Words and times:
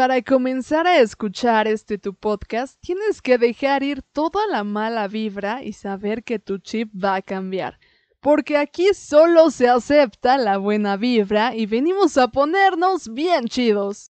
para 0.00 0.22
comenzar 0.22 0.86
a 0.86 0.98
escuchar 0.98 1.68
este 1.68 1.98
tu 1.98 2.14
podcast, 2.14 2.80
tienes 2.80 3.20
que 3.20 3.36
dejar 3.36 3.82
ir 3.82 4.00
toda 4.00 4.46
la 4.46 4.64
mala 4.64 5.08
vibra 5.08 5.62
y 5.62 5.74
saber 5.74 6.24
que 6.24 6.38
tu 6.38 6.56
chip 6.56 6.90
va 6.94 7.16
a 7.16 7.20
cambiar. 7.20 7.78
Porque 8.18 8.56
aquí 8.56 8.94
solo 8.94 9.50
se 9.50 9.68
acepta 9.68 10.38
la 10.38 10.56
buena 10.56 10.96
vibra 10.96 11.54
y 11.54 11.66
venimos 11.66 12.16
a 12.16 12.28
ponernos 12.28 13.12
bien 13.12 13.46
chidos. 13.46 14.10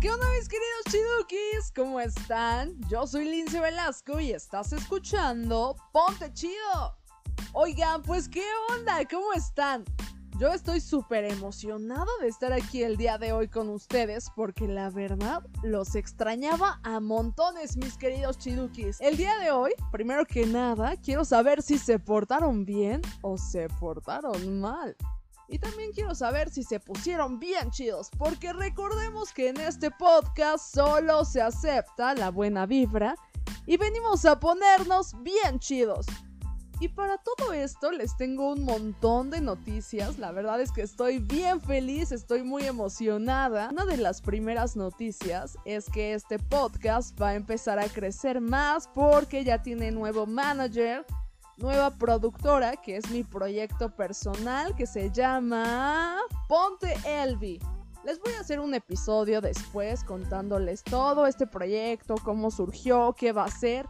¿Qué 0.00 0.10
onda 0.10 0.26
mis 0.36 0.48
queridos 0.48 0.84
chidukis? 0.90 1.72
¿Cómo 1.76 2.00
están? 2.00 2.74
Yo 2.90 3.06
soy 3.06 3.26
Lince 3.26 3.60
Velasco 3.60 4.18
y 4.18 4.32
estás 4.32 4.72
escuchando 4.72 5.76
Ponte 5.92 6.32
Chido. 6.32 7.03
Oigan, 7.56 8.02
pues 8.02 8.28
qué 8.28 8.42
onda, 8.72 8.98
¿cómo 9.08 9.32
están? 9.32 9.84
Yo 10.40 10.48
estoy 10.48 10.80
súper 10.80 11.24
emocionado 11.24 12.08
de 12.20 12.26
estar 12.26 12.52
aquí 12.52 12.82
el 12.82 12.96
día 12.96 13.16
de 13.16 13.32
hoy 13.32 13.46
con 13.46 13.68
ustedes 13.68 14.28
porque 14.34 14.66
la 14.66 14.90
verdad 14.90 15.40
los 15.62 15.94
extrañaba 15.94 16.80
a 16.82 16.98
montones 16.98 17.76
mis 17.76 17.96
queridos 17.96 18.38
chidukis. 18.38 19.00
El 19.00 19.16
día 19.16 19.38
de 19.38 19.52
hoy, 19.52 19.70
primero 19.92 20.26
que 20.26 20.46
nada, 20.46 20.96
quiero 20.96 21.24
saber 21.24 21.62
si 21.62 21.78
se 21.78 22.00
portaron 22.00 22.64
bien 22.64 23.00
o 23.22 23.38
se 23.38 23.68
portaron 23.68 24.60
mal. 24.60 24.96
Y 25.46 25.60
también 25.60 25.92
quiero 25.92 26.12
saber 26.16 26.50
si 26.50 26.64
se 26.64 26.80
pusieron 26.80 27.38
bien 27.38 27.70
chidos, 27.70 28.10
porque 28.18 28.52
recordemos 28.52 29.32
que 29.32 29.50
en 29.50 29.60
este 29.60 29.92
podcast 29.92 30.74
solo 30.74 31.24
se 31.24 31.40
acepta 31.40 32.16
la 32.16 32.32
buena 32.32 32.66
vibra 32.66 33.14
y 33.64 33.76
venimos 33.76 34.24
a 34.24 34.40
ponernos 34.40 35.12
bien 35.22 35.60
chidos. 35.60 36.06
Y 36.80 36.88
para 36.88 37.18
todo 37.18 37.52
esto 37.52 37.92
les 37.92 38.16
tengo 38.16 38.52
un 38.52 38.64
montón 38.64 39.30
de 39.30 39.40
noticias. 39.40 40.18
La 40.18 40.32
verdad 40.32 40.60
es 40.60 40.72
que 40.72 40.82
estoy 40.82 41.18
bien 41.18 41.60
feliz, 41.60 42.10
estoy 42.12 42.42
muy 42.42 42.64
emocionada. 42.64 43.68
Una 43.70 43.84
de 43.84 43.96
las 43.96 44.20
primeras 44.20 44.76
noticias 44.76 45.56
es 45.64 45.88
que 45.88 46.14
este 46.14 46.38
podcast 46.38 47.20
va 47.20 47.28
a 47.28 47.34
empezar 47.34 47.78
a 47.78 47.88
crecer 47.88 48.40
más 48.40 48.88
porque 48.88 49.44
ya 49.44 49.62
tiene 49.62 49.92
nuevo 49.92 50.26
manager, 50.26 51.06
nueva 51.58 51.90
productora, 51.90 52.76
que 52.76 52.96
es 52.96 53.08
mi 53.10 53.22
proyecto 53.22 53.94
personal 53.94 54.74
que 54.74 54.86
se 54.86 55.10
llama 55.10 56.18
Ponte 56.48 56.94
Elvi. 57.06 57.60
Les 58.04 58.20
voy 58.20 58.34
a 58.34 58.40
hacer 58.40 58.60
un 58.60 58.74
episodio 58.74 59.40
después 59.40 60.04
contándoles 60.04 60.82
todo 60.82 61.26
este 61.26 61.46
proyecto, 61.46 62.16
cómo 62.22 62.50
surgió, 62.50 63.14
qué 63.16 63.32
va 63.32 63.44
a 63.44 63.50
ser 63.50 63.86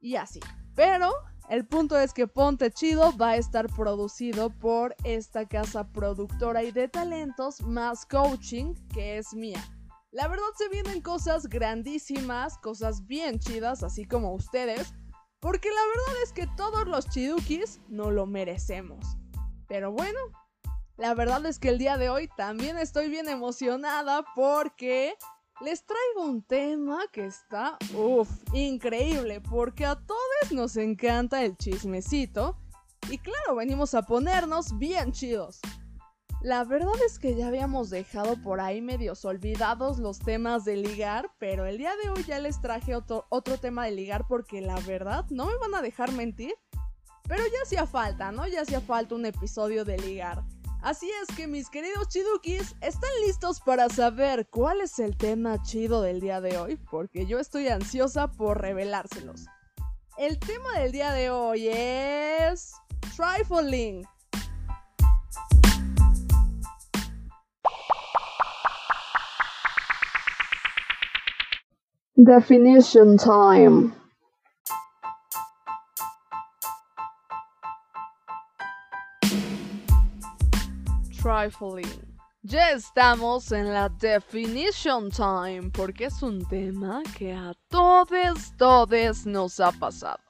y 0.00 0.16
así. 0.16 0.40
Pero 0.74 1.12
el 1.48 1.66
punto 1.66 1.98
es 1.98 2.12
que 2.12 2.26
Ponte 2.26 2.70
Chido 2.70 3.16
va 3.16 3.30
a 3.30 3.36
estar 3.36 3.66
producido 3.68 4.50
por 4.50 4.94
esta 5.04 5.46
casa 5.48 5.88
productora 5.92 6.62
y 6.62 6.72
de 6.72 6.88
talentos 6.88 7.62
más 7.62 8.04
coaching 8.04 8.74
que 8.92 9.18
es 9.18 9.32
mía. 9.32 9.62
La 10.10 10.28
verdad 10.28 10.44
se 10.56 10.68
vienen 10.68 11.00
cosas 11.00 11.46
grandísimas, 11.46 12.58
cosas 12.58 13.06
bien 13.06 13.38
chidas, 13.38 13.82
así 13.82 14.06
como 14.06 14.34
ustedes, 14.34 14.92
porque 15.40 15.68
la 15.68 15.80
verdad 15.80 16.22
es 16.24 16.32
que 16.32 16.46
todos 16.56 16.86
los 16.86 17.08
chidukis 17.08 17.80
no 17.88 18.10
lo 18.10 18.26
merecemos. 18.26 19.04
Pero 19.68 19.92
bueno, 19.92 20.18
la 20.96 21.14
verdad 21.14 21.44
es 21.46 21.58
que 21.58 21.68
el 21.68 21.78
día 21.78 21.96
de 21.96 22.10
hoy 22.10 22.28
también 22.36 22.76
estoy 22.76 23.08
bien 23.08 23.28
emocionada 23.28 24.24
porque 24.34 25.14
les 25.60 25.84
traigo 25.84 26.24
un 26.24 26.42
tema 26.42 27.00
que 27.12 27.26
está, 27.26 27.78
uff, 27.94 28.30
increíble, 28.52 29.40
porque 29.40 29.84
a 29.84 29.96
todos 29.96 30.52
nos 30.52 30.76
encanta 30.76 31.44
el 31.44 31.56
chismecito. 31.56 32.56
Y 33.10 33.18
claro, 33.18 33.56
venimos 33.56 33.94
a 33.94 34.02
ponernos 34.02 34.76
bien 34.78 35.12
chidos. 35.12 35.60
La 36.40 36.62
verdad 36.62 36.94
es 37.04 37.18
que 37.18 37.34
ya 37.34 37.48
habíamos 37.48 37.90
dejado 37.90 38.40
por 38.40 38.60
ahí 38.60 38.80
medios 38.80 39.24
olvidados 39.24 39.98
los 39.98 40.20
temas 40.20 40.64
de 40.64 40.76
ligar, 40.76 41.32
pero 41.38 41.66
el 41.66 41.78
día 41.78 41.92
de 42.02 42.10
hoy 42.10 42.22
ya 42.22 42.38
les 42.38 42.60
traje 42.60 42.94
otro, 42.94 43.26
otro 43.28 43.58
tema 43.58 43.86
de 43.86 43.90
ligar 43.90 44.26
porque 44.28 44.60
la 44.60 44.78
verdad, 44.80 45.26
no 45.30 45.46
me 45.46 45.56
van 45.56 45.74
a 45.74 45.82
dejar 45.82 46.12
mentir, 46.12 46.54
pero 47.24 47.42
ya 47.44 47.62
hacía 47.64 47.86
falta, 47.86 48.30
¿no? 48.30 48.46
Ya 48.46 48.62
hacía 48.62 48.80
falta 48.80 49.16
un 49.16 49.26
episodio 49.26 49.84
de 49.84 49.98
ligar. 49.98 50.44
Así 50.80 51.10
es 51.22 51.36
que 51.36 51.48
mis 51.48 51.68
queridos 51.70 52.08
chidukis, 52.08 52.76
¿están 52.80 53.10
listos 53.26 53.60
para 53.60 53.88
saber 53.88 54.46
cuál 54.48 54.80
es 54.80 55.00
el 55.00 55.16
tema 55.16 55.60
chido 55.62 56.02
del 56.02 56.20
día 56.20 56.40
de 56.40 56.56
hoy? 56.56 56.76
Porque 56.90 57.26
yo 57.26 57.40
estoy 57.40 57.66
ansiosa 57.66 58.30
por 58.30 58.60
revelárselos. 58.60 59.46
El 60.16 60.38
tema 60.38 60.78
del 60.78 60.92
día 60.92 61.12
de 61.12 61.30
hoy 61.30 61.68
es... 61.68 62.72
Trifling. 63.16 64.04
Definition 72.14 73.16
time. 73.16 73.97
Trifling. 81.20 82.16
Ya 82.42 82.70
estamos 82.70 83.50
en 83.50 83.72
la 83.72 83.88
definition 83.88 85.10
time 85.10 85.70
porque 85.72 86.04
es 86.04 86.22
un 86.22 86.46
tema 86.46 87.02
que 87.16 87.32
a 87.32 87.52
todos, 87.68 88.56
todos 88.56 89.26
nos 89.26 89.58
ha 89.58 89.72
pasado. 89.72 90.20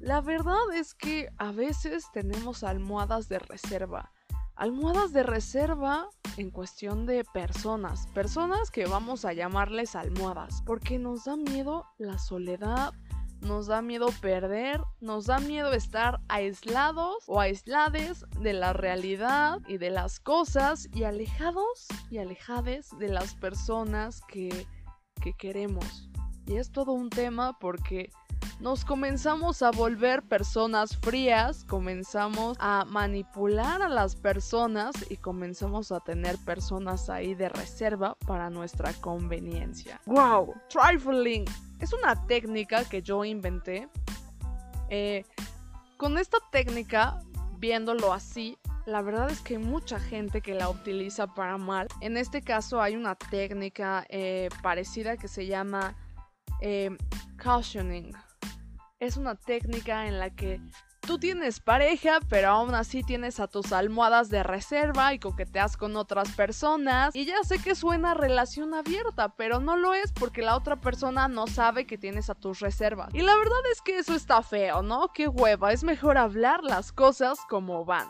La 0.00 0.20
verdad 0.20 0.74
es 0.74 0.94
que 0.94 1.28
a 1.38 1.52
veces 1.52 2.06
tenemos 2.12 2.64
almohadas 2.64 3.28
de 3.28 3.38
reserva. 3.38 4.10
Almohadas 4.56 5.12
de 5.12 5.22
reserva 5.22 6.08
en 6.36 6.50
cuestión 6.50 7.06
de 7.06 7.24
personas. 7.32 8.08
Personas 8.08 8.70
que 8.70 8.86
vamos 8.86 9.24
a 9.24 9.32
llamarles 9.32 9.94
almohadas. 9.94 10.62
Porque 10.66 10.98
nos 10.98 11.24
da 11.24 11.36
miedo 11.36 11.86
la 11.98 12.18
soledad, 12.18 12.92
nos 13.44 13.66
da 13.66 13.82
miedo 13.82 14.08
perder, 14.20 14.80
nos 15.00 15.26
da 15.26 15.38
miedo 15.38 15.72
estar 15.72 16.20
aislados 16.28 17.24
o 17.26 17.40
aislades 17.40 18.24
de 18.40 18.54
la 18.54 18.72
realidad 18.72 19.60
y 19.68 19.78
de 19.78 19.90
las 19.90 20.18
cosas 20.18 20.88
y 20.92 21.04
alejados 21.04 21.86
y 22.10 22.18
alejades 22.18 22.88
de 22.98 23.08
las 23.08 23.34
personas 23.34 24.22
que, 24.28 24.66
que 25.22 25.34
queremos. 25.34 26.10
Y 26.46 26.56
es 26.56 26.72
todo 26.72 26.92
un 26.92 27.10
tema 27.10 27.58
porque 27.58 28.10
nos 28.60 28.84
comenzamos 28.84 29.62
a 29.62 29.70
volver 29.70 30.22
personas 30.22 30.96
frías, 30.98 31.64
comenzamos 31.64 32.56
a 32.60 32.84
manipular 32.86 33.82
a 33.82 33.88
las 33.88 34.16
personas 34.16 34.94
y 35.10 35.16
comenzamos 35.16 35.92
a 35.92 36.00
tener 36.00 36.38
personas 36.38 37.10
ahí 37.10 37.34
de 37.34 37.48
reserva 37.48 38.16
para 38.26 38.50
nuestra 38.50 38.92
conveniencia. 38.94 40.00
¡Wow! 40.06 40.54
Trifling 40.68 41.44
es 41.80 41.92
una 41.92 42.26
técnica 42.26 42.84
que 42.84 43.02
yo 43.02 43.24
inventé. 43.24 43.88
Eh, 44.88 45.24
con 45.96 46.18
esta 46.18 46.38
técnica, 46.50 47.20
viéndolo 47.58 48.12
así, 48.12 48.58
la 48.86 49.02
verdad 49.02 49.30
es 49.30 49.40
que 49.40 49.56
hay 49.56 49.62
mucha 49.62 49.98
gente 49.98 50.40
que 50.40 50.54
la 50.54 50.68
utiliza 50.68 51.26
para 51.26 51.56
mal. 51.56 51.88
En 52.00 52.16
este 52.16 52.42
caso 52.42 52.80
hay 52.80 52.96
una 52.96 53.14
técnica 53.14 54.06
eh, 54.08 54.48
parecida 54.62 55.16
que 55.16 55.28
se 55.28 55.46
llama 55.46 55.96
eh, 56.60 56.90
cautioning. 57.36 58.12
Es 59.04 59.18
una 59.18 59.34
técnica 59.34 60.06
en 60.06 60.18
la 60.18 60.30
que 60.30 60.62
tú 61.02 61.18
tienes 61.18 61.60
pareja, 61.60 62.20
pero 62.30 62.48
aún 62.48 62.74
así 62.74 63.02
tienes 63.02 63.38
a 63.38 63.48
tus 63.48 63.70
almohadas 63.74 64.30
de 64.30 64.42
reserva 64.42 65.12
y 65.12 65.18
coqueteas 65.18 65.76
con 65.76 65.94
otras 65.96 66.30
personas. 66.32 67.14
Y 67.14 67.26
ya 67.26 67.36
sé 67.42 67.58
que 67.58 67.74
suena 67.74 68.14
relación 68.14 68.72
abierta, 68.72 69.34
pero 69.36 69.60
no 69.60 69.76
lo 69.76 69.92
es 69.92 70.10
porque 70.10 70.40
la 70.40 70.56
otra 70.56 70.80
persona 70.80 71.28
no 71.28 71.46
sabe 71.46 71.86
que 71.86 71.98
tienes 71.98 72.30
a 72.30 72.34
tus 72.34 72.60
reservas. 72.60 73.10
Y 73.12 73.20
la 73.20 73.36
verdad 73.36 73.60
es 73.70 73.82
que 73.82 73.98
eso 73.98 74.14
está 74.14 74.40
feo, 74.40 74.80
¿no? 74.80 75.12
Qué 75.12 75.28
hueva, 75.28 75.74
es 75.74 75.84
mejor 75.84 76.16
hablar 76.16 76.64
las 76.64 76.90
cosas 76.90 77.38
como 77.50 77.84
van. 77.84 78.08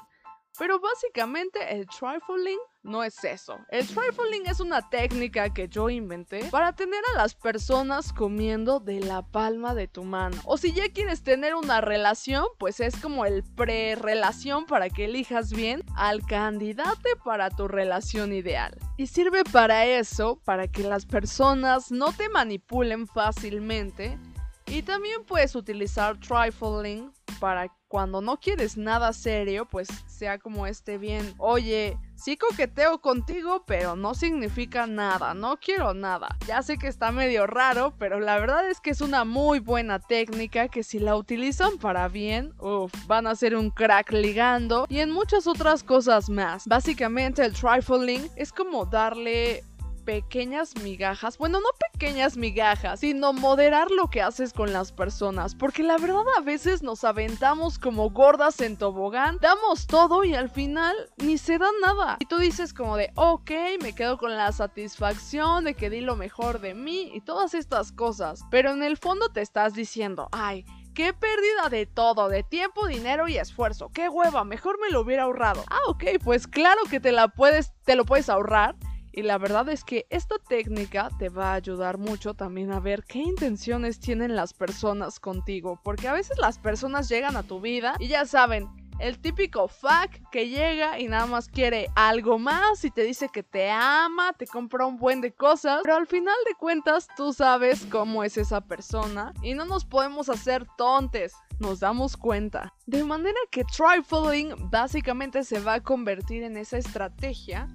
Pero 0.58 0.78
básicamente 0.78 1.74
el 1.74 1.86
trifling 1.86 2.58
no 2.84 3.02
es 3.02 3.24
eso. 3.24 3.58
El 3.70 3.86
trifling 3.86 4.46
es 4.46 4.60
una 4.60 4.88
técnica 4.88 5.52
que 5.52 5.68
yo 5.68 5.88
inventé 5.90 6.44
para 6.50 6.74
tener 6.74 7.02
a 7.12 7.18
las 7.18 7.34
personas 7.34 8.12
comiendo 8.12 8.78
de 8.78 9.00
la 9.00 9.22
palma 9.22 9.74
de 9.74 9.88
tu 9.88 10.04
mano. 10.04 10.36
O 10.44 10.56
si 10.56 10.72
ya 10.72 10.92
quieres 10.92 11.22
tener 11.22 11.54
una 11.54 11.80
relación, 11.80 12.44
pues 12.58 12.80
es 12.80 12.94
como 12.96 13.24
el 13.24 13.42
pre-relación 13.42 14.66
para 14.66 14.90
que 14.90 15.06
elijas 15.06 15.52
bien 15.52 15.82
al 15.96 16.24
candidato 16.24 17.08
para 17.24 17.50
tu 17.50 17.66
relación 17.66 18.32
ideal. 18.32 18.78
Y 18.96 19.06
sirve 19.06 19.44
para 19.44 19.86
eso, 19.86 20.40
para 20.44 20.68
que 20.68 20.82
las 20.82 21.06
personas 21.06 21.90
no 21.90 22.12
te 22.12 22.28
manipulen 22.28 23.06
fácilmente. 23.06 24.18
Y 24.66 24.82
también 24.82 25.24
puedes 25.24 25.54
utilizar 25.54 26.18
trifling 26.18 27.12
para 27.40 27.68
cuando 27.88 28.20
no 28.20 28.38
quieres 28.38 28.76
nada 28.76 29.12
serio, 29.12 29.66
pues 29.66 29.86
sea 30.06 30.38
como 30.38 30.66
este 30.66 30.98
bien, 30.98 31.32
oye, 31.38 31.96
sí 32.16 32.36
coqueteo 32.36 33.00
contigo, 33.00 33.62
pero 33.66 33.94
no 33.94 34.14
significa 34.14 34.86
nada, 34.86 35.32
no 35.34 35.58
quiero 35.58 35.94
nada. 35.94 36.36
Ya 36.46 36.62
sé 36.62 36.76
que 36.76 36.88
está 36.88 37.12
medio 37.12 37.46
raro, 37.46 37.94
pero 37.98 38.18
la 38.18 38.38
verdad 38.38 38.68
es 38.68 38.80
que 38.80 38.90
es 38.90 39.00
una 39.00 39.24
muy 39.24 39.60
buena 39.60 40.00
técnica 40.00 40.66
que 40.68 40.82
si 40.82 40.98
la 40.98 41.14
utilizan 41.14 41.78
para 41.78 42.08
bien, 42.08 42.52
uff, 42.58 42.92
van 43.06 43.28
a 43.28 43.36
ser 43.36 43.54
un 43.54 43.70
crack 43.70 44.10
ligando 44.10 44.86
y 44.88 44.98
en 44.98 45.12
muchas 45.12 45.46
otras 45.46 45.84
cosas 45.84 46.28
más. 46.28 46.66
Básicamente 46.66 47.44
el 47.44 47.52
trifling 47.52 48.28
es 48.34 48.52
como 48.52 48.86
darle 48.86 49.62
pequeñas 50.04 50.74
migajas, 50.82 51.38
bueno, 51.38 51.60
no 51.60 51.68
pequeñas 51.92 52.36
migajas, 52.36 53.00
sino 53.00 53.32
moderar 53.32 53.90
lo 53.90 54.08
que 54.08 54.22
haces 54.22 54.52
con 54.52 54.72
las 54.72 54.92
personas, 54.92 55.54
porque 55.54 55.82
la 55.82 55.96
verdad 55.96 56.24
a 56.36 56.40
veces 56.40 56.82
nos 56.82 57.04
aventamos 57.04 57.78
como 57.78 58.10
gordas 58.10 58.60
en 58.60 58.76
tobogán, 58.76 59.38
damos 59.40 59.86
todo 59.86 60.24
y 60.24 60.34
al 60.34 60.50
final 60.50 60.94
ni 61.16 61.38
se 61.38 61.58
da 61.58 61.68
nada. 61.80 62.16
Y 62.20 62.26
tú 62.26 62.38
dices 62.38 62.74
como 62.74 62.96
de, 62.96 63.10
ok, 63.14 63.50
me 63.82 63.94
quedo 63.94 64.18
con 64.18 64.36
la 64.36 64.52
satisfacción 64.52 65.64
de 65.64 65.74
que 65.74 65.90
di 65.90 66.00
lo 66.00 66.16
mejor 66.16 66.60
de 66.60 66.74
mí 66.74 67.10
y 67.14 67.20
todas 67.20 67.54
estas 67.54 67.92
cosas, 67.92 68.42
pero 68.50 68.70
en 68.70 68.82
el 68.82 68.96
fondo 68.96 69.28
te 69.30 69.40
estás 69.40 69.74
diciendo, 69.74 70.28
ay, 70.32 70.64
Qué 70.94 71.12
pérdida 71.12 71.70
de 71.70 71.86
todo, 71.86 72.28
de 72.28 72.44
tiempo, 72.44 72.86
dinero 72.86 73.26
y 73.26 73.36
esfuerzo. 73.36 73.90
Qué 73.92 74.08
hueva, 74.08 74.44
mejor 74.44 74.78
me 74.80 74.90
lo 74.90 75.00
hubiera 75.00 75.24
ahorrado. 75.24 75.64
Ah, 75.68 75.80
ok, 75.88 76.04
pues 76.22 76.46
claro 76.46 76.82
que 76.88 77.00
te 77.00 77.10
la 77.10 77.26
puedes, 77.26 77.72
te 77.84 77.96
lo 77.96 78.04
puedes 78.04 78.28
ahorrar 78.28 78.76
y 79.16 79.22
la 79.22 79.38
verdad 79.38 79.68
es 79.68 79.84
que 79.84 80.06
esta 80.10 80.36
técnica 80.38 81.08
te 81.18 81.28
va 81.28 81.52
a 81.52 81.54
ayudar 81.54 81.98
mucho 81.98 82.34
también 82.34 82.72
a 82.72 82.80
ver 82.80 83.04
qué 83.04 83.20
intenciones 83.20 84.00
tienen 84.00 84.34
las 84.34 84.52
personas 84.52 85.20
contigo. 85.20 85.78
Porque 85.84 86.08
a 86.08 86.12
veces 86.12 86.36
las 86.38 86.58
personas 86.58 87.08
llegan 87.08 87.36
a 87.36 87.44
tu 87.44 87.60
vida 87.60 87.94
y 88.00 88.08
ya 88.08 88.26
saben, 88.26 88.68
el 88.98 89.18
típico 89.20 89.68
fuck 89.68 90.10
que 90.30 90.48
llega 90.48 90.98
y 90.98 91.08
nada 91.08 91.26
más 91.26 91.48
quiere 91.48 91.88
algo 91.94 92.38
más 92.38 92.84
y 92.84 92.90
te 92.90 93.02
dice 93.02 93.28
que 93.32 93.42
te 93.42 93.70
ama, 93.70 94.32
te 94.32 94.46
compra 94.46 94.86
un 94.86 94.96
buen 94.96 95.20
de 95.20 95.32
cosas, 95.32 95.80
pero 95.82 95.96
al 95.96 96.06
final 96.06 96.36
de 96.48 96.54
cuentas 96.54 97.08
tú 97.16 97.32
sabes 97.32 97.86
cómo 97.90 98.24
es 98.24 98.36
esa 98.36 98.60
persona 98.60 99.32
y 99.42 99.54
no 99.54 99.64
nos 99.64 99.84
podemos 99.84 100.28
hacer 100.28 100.66
tontes. 100.76 101.34
Nos 101.60 101.78
damos 101.78 102.16
cuenta. 102.16 102.74
De 102.86 103.04
manera 103.04 103.38
que 103.52 103.64
trifling 103.64 104.54
básicamente 104.70 105.44
se 105.44 105.60
va 105.60 105.74
a 105.74 105.80
convertir 105.80 106.42
en 106.42 106.56
esa 106.56 106.78
estrategia 106.78 107.68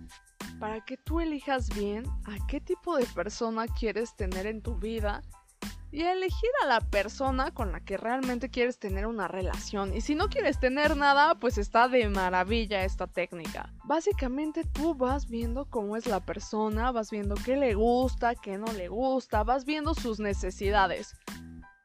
para 0.60 0.82
que 0.82 0.98
tú 0.98 1.20
elijas 1.20 1.70
bien 1.70 2.06
a 2.26 2.38
qué 2.48 2.60
tipo 2.60 2.98
de 2.98 3.06
persona 3.06 3.66
quieres 3.68 4.16
tener 4.16 4.46
en 4.46 4.62
tu 4.62 4.76
vida 4.76 5.22
y 5.92 6.04
elegir 6.04 6.50
a 6.64 6.68
la 6.68 6.82
persona 6.82 7.52
con 7.52 7.72
la 7.72 7.80
que 7.80 7.98
realmente 7.98 8.50
quieres 8.50 8.78
tener 8.78 9.08
una 9.08 9.28
relación. 9.28 9.96
Y 9.96 10.02
si 10.02 10.16
no 10.16 10.30
quieres 10.30 10.60
tener 10.60 10.96
nada, 10.96 11.36
pues 11.36 11.58
está 11.58 11.88
de 11.88 12.08
maravilla 12.10 12.84
esta 12.84 13.08
técnica. 13.08 13.74
Básicamente 13.86 14.64
tú 14.66 14.94
vas 14.94 15.28
viendo 15.28 15.66
cómo 15.66 15.98
es 15.98 16.06
la 16.06 16.20
persona, 16.20 16.92
vas 16.92 17.10
viendo 17.10 17.36
qué 17.36 17.56
le 17.56 17.74
gusta, 17.74 18.36
qué 18.36 18.58
no 18.58 18.72
le 18.74 18.88
gusta, 18.88 19.44
vas 19.44 19.66
viendo 19.66 19.96
sus 19.96 20.20
necesidades. 20.20 21.16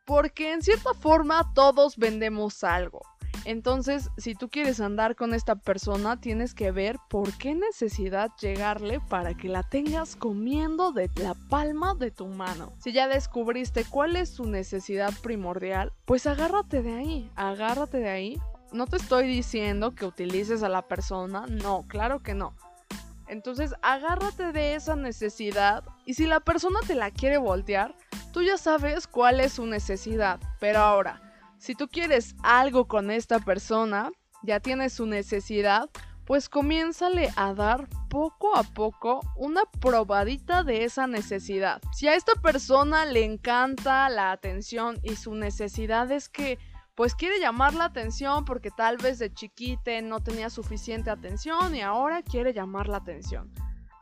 Porque 0.05 0.53
en 0.53 0.63
cierta 0.63 0.93
forma 0.93 1.55
todos 1.55 1.97
vendemos 1.97 2.63
algo. 2.63 3.01
Entonces, 3.45 4.11
si 4.17 4.35
tú 4.35 4.49
quieres 4.49 4.81
andar 4.81 5.17
con 5.17 5.35
esta 5.35 5.55
persona, 5.55 6.19
tienes 6.21 6.55
que 6.55 6.71
ver 6.71 6.97
por 7.11 7.33
qué 7.37 7.55
necesidad 7.55 8.31
llegarle 8.41 9.01
para 9.01 9.35
que 9.35 9.49
la 9.49 9.63
tengas 9.63 10.17
comiendo 10.17 10.93
de 10.93 11.11
la 11.17 11.35
palma 11.51 11.95
de 11.95 12.11
tu 12.11 12.27
mano. 12.27 12.73
Si 12.79 12.93
ya 12.93 13.07
descubriste 13.07 13.85
cuál 13.85 14.17
es 14.17 14.31
su 14.31 14.47
necesidad 14.47 15.13
primordial, 15.23 15.93
pues 16.07 16.27
agárrate 16.27 16.83
de 16.83 16.95
ahí, 16.95 17.31
agárrate 17.37 17.99
de 17.99 18.09
ahí. 18.09 18.41
No 18.73 18.87
te 18.87 18.97
estoy 18.97 19.27
diciendo 19.27 19.95
que 19.95 20.07
utilices 20.07 20.63
a 20.63 20.69
la 20.69 20.83
persona, 20.83 21.45
no, 21.47 21.85
claro 21.87 22.23
que 22.23 22.35
no. 22.35 22.55
Entonces, 23.29 23.75
agárrate 23.83 24.53
de 24.53 24.75
esa 24.75 24.97
necesidad 24.97 25.85
y 26.07 26.15
si 26.15 26.27
la 26.27 26.41
persona 26.41 26.81
te 26.87 26.95
la 26.95 27.11
quiere 27.11 27.39
voltear, 27.39 27.95
tú 28.33 28.43
ya 28.43 28.59
sabes 28.59 29.07
cuál 29.07 29.41
es 29.41 29.55
su 29.55 29.67
necesidad. 29.67 30.41
Pero 30.61 30.81
ahora, 30.81 31.24
si 31.65 31.75
tú 31.75 31.89
quieres 31.89 32.37
algo 32.43 32.87
con 32.87 33.11
esta 33.11 33.39
persona, 33.39 34.13
ya 34.43 34.61
tienes 34.61 34.93
su 34.93 35.07
necesidad, 35.07 35.89
pues 36.27 36.51
comiénzale 36.51 37.31
a 37.37 37.55
dar 37.55 37.89
poco 38.11 38.55
a 38.55 38.65
poco 38.65 39.23
una 39.35 39.63
probadita 39.81 40.63
de 40.63 40.85
esa 40.85 41.07
necesidad. 41.07 41.81
Si 41.95 42.07
a 42.07 42.17
esta 42.17 42.35
persona 42.35 43.07
le 43.07 43.25
encanta 43.25 44.11
la 44.11 44.31
atención 44.31 44.99
y 45.03 45.17
su 45.17 45.35
necesidad 45.35 46.13
es 46.13 46.29
que 46.29 46.59
pues 46.95 47.15
quiere 47.15 47.41
llamar 47.41 47.73
la 47.73 47.87
atención 47.87 48.45
porque 48.45 48.71
tal 48.71 48.99
vez 48.99 49.19
de 49.19 49.33
chiquite 49.33 50.03
no 50.03 50.21
tenía 50.21 50.51
suficiente 50.51 51.09
atención 51.09 51.75
y 51.75 51.81
ahora 51.81 52.21
quiere 52.21 52.53
llamar 52.53 52.89
la 52.89 52.99
atención. 52.99 53.51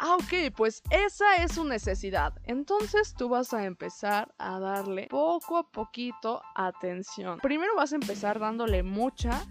Ah, 0.05 0.17
ok, 0.17 0.53
pues 0.57 0.83
esa 0.91 1.37
es 1.37 1.53
su 1.53 1.63
necesidad. 1.63 2.35
Entonces 2.43 3.15
tú 3.15 3.29
vas 3.29 3.55
a 3.55 3.65
empezar 3.67 4.35
a 4.37 4.59
darle 4.59 5.07
poco 5.09 5.59
a 5.59 5.71
poquito 5.71 6.43
atención. 6.57 7.39
Primero 7.39 7.77
vas 7.77 7.93
a 7.93 7.95
empezar 7.95 8.41
dándole 8.41 8.83
mucha, 8.83 9.47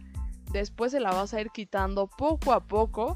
después 0.52 0.92
se 0.92 1.00
la 1.00 1.14
vas 1.14 1.34
a 1.34 1.40
ir 1.40 1.52
quitando 1.52 2.08
poco 2.08 2.52
a 2.52 2.60
poco 2.68 3.16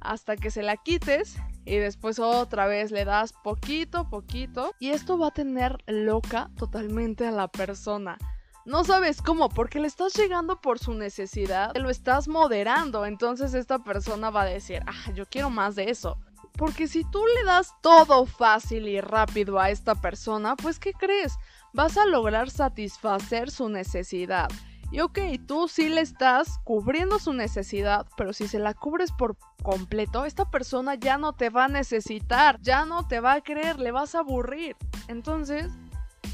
hasta 0.00 0.34
que 0.36 0.50
se 0.50 0.62
la 0.62 0.76
quites 0.76 1.36
y 1.64 1.76
después 1.76 2.18
otra 2.18 2.66
vez 2.66 2.90
le 2.90 3.04
das 3.04 3.32
poquito, 3.44 4.10
poquito 4.10 4.74
y 4.80 4.90
esto 4.90 5.18
va 5.18 5.28
a 5.28 5.30
tener 5.30 5.78
loca 5.86 6.50
totalmente 6.56 7.28
a 7.28 7.30
la 7.30 7.46
persona. 7.46 8.18
No 8.64 8.82
sabes 8.82 9.22
cómo, 9.22 9.48
porque 9.50 9.78
le 9.78 9.86
estás 9.86 10.14
llegando 10.14 10.60
por 10.60 10.80
su 10.80 10.94
necesidad, 10.94 11.74
lo 11.76 11.90
estás 11.90 12.28
moderando, 12.28 13.06
entonces 13.06 13.54
esta 13.54 13.78
persona 13.78 14.30
va 14.30 14.42
a 14.42 14.46
decir, 14.46 14.82
ah, 14.86 15.12
yo 15.14 15.26
quiero 15.26 15.48
más 15.48 15.76
de 15.76 15.90
eso. 15.90 16.18
Porque 16.60 16.88
si 16.88 17.04
tú 17.04 17.24
le 17.38 17.44
das 17.44 17.74
todo 17.80 18.26
fácil 18.26 18.86
y 18.86 19.00
rápido 19.00 19.58
a 19.58 19.70
esta 19.70 19.94
persona, 19.94 20.56
pues 20.56 20.78
¿qué 20.78 20.92
crees? 20.92 21.38
Vas 21.72 21.96
a 21.96 22.04
lograr 22.04 22.50
satisfacer 22.50 23.50
su 23.50 23.70
necesidad. 23.70 24.50
Y 24.92 25.00
ok, 25.00 25.20
tú 25.46 25.68
sí 25.68 25.88
le 25.88 26.02
estás 26.02 26.58
cubriendo 26.62 27.18
su 27.18 27.32
necesidad, 27.32 28.06
pero 28.18 28.34
si 28.34 28.46
se 28.46 28.58
la 28.58 28.74
cubres 28.74 29.10
por 29.10 29.38
completo, 29.62 30.26
esta 30.26 30.50
persona 30.50 30.96
ya 30.96 31.16
no 31.16 31.32
te 31.32 31.48
va 31.48 31.64
a 31.64 31.68
necesitar, 31.68 32.60
ya 32.60 32.84
no 32.84 33.08
te 33.08 33.20
va 33.20 33.32
a 33.32 33.40
creer, 33.40 33.78
le 33.78 33.90
vas 33.90 34.14
a 34.14 34.18
aburrir. 34.18 34.76
Entonces, 35.08 35.72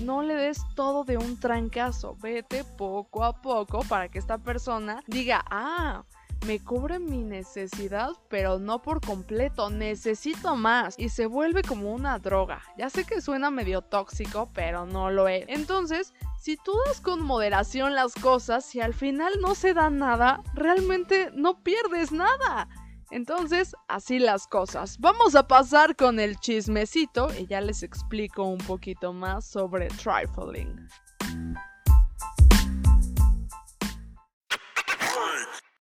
no 0.01 0.23
le 0.23 0.35
des 0.35 0.59
todo 0.75 1.05
de 1.05 1.19
un 1.19 1.39
trancazo, 1.39 2.17
vete 2.21 2.65
poco 2.65 3.23
a 3.23 3.41
poco 3.41 3.79
para 3.89 4.09
que 4.09 4.19
esta 4.19 4.39
persona 4.39 5.05
diga, 5.07 5.45
ah, 5.49 6.03
me 6.47 6.61
cubre 6.61 6.99
mi 6.99 7.23
necesidad, 7.23 8.11
pero 8.29 8.59
no 8.59 8.83
por 8.83 9.01
completo, 9.01 9.71
necesito 9.71 10.57
más 10.57 10.95
y 10.99 11.09
se 11.09 11.27
vuelve 11.27 11.63
como 11.63 11.93
una 11.93 12.19
droga. 12.19 12.63
Ya 12.77 12.91
sé 12.91 13.05
que 13.05 13.21
suena 13.21 13.51
medio 13.51 13.83
tóxico, 13.83 14.51
pero 14.53 14.87
no 14.87 15.11
lo 15.11 15.29
es. 15.29 15.45
Entonces, 15.49 16.13
si 16.39 16.57
tú 16.57 16.73
das 16.87 17.01
con 17.01 17.23
moderación 17.23 17.95
las 17.95 18.15
cosas 18.15 18.75
y 18.75 18.81
al 18.81 18.95
final 18.95 19.33
no 19.41 19.55
se 19.55 19.75
da 19.75 19.91
nada, 19.91 20.43
realmente 20.55 21.31
no 21.35 21.63
pierdes 21.63 22.13
nada. 22.13 22.69
Entonces, 23.11 23.75
así 23.89 24.19
las 24.19 24.47
cosas. 24.47 24.99
Vamos 24.99 25.37
a 25.37 25.47
pasar 25.47 25.97
con 25.97 26.19
el 26.19 26.37
chismecito 26.39 27.29
y 27.39 27.47
ya 27.47 27.61
les 27.61 27.83
explico 27.83 28.45
un 28.45 28.59
poquito 28.59 29.13
más 29.13 29.45
sobre 29.47 29.89
trifling. 29.89 30.89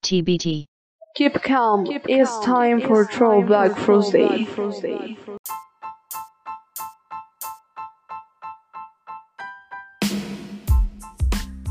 TBT. 0.06 0.68
Keep 1.16 1.42
calm. 1.42 1.84
Keep 1.84 2.08
it's 2.08 2.30
calm. 2.30 2.44
time 2.44 2.78
it's 2.78 2.88
for 2.88 3.06
Throwback 3.08 3.76
Thursday. 3.76 4.46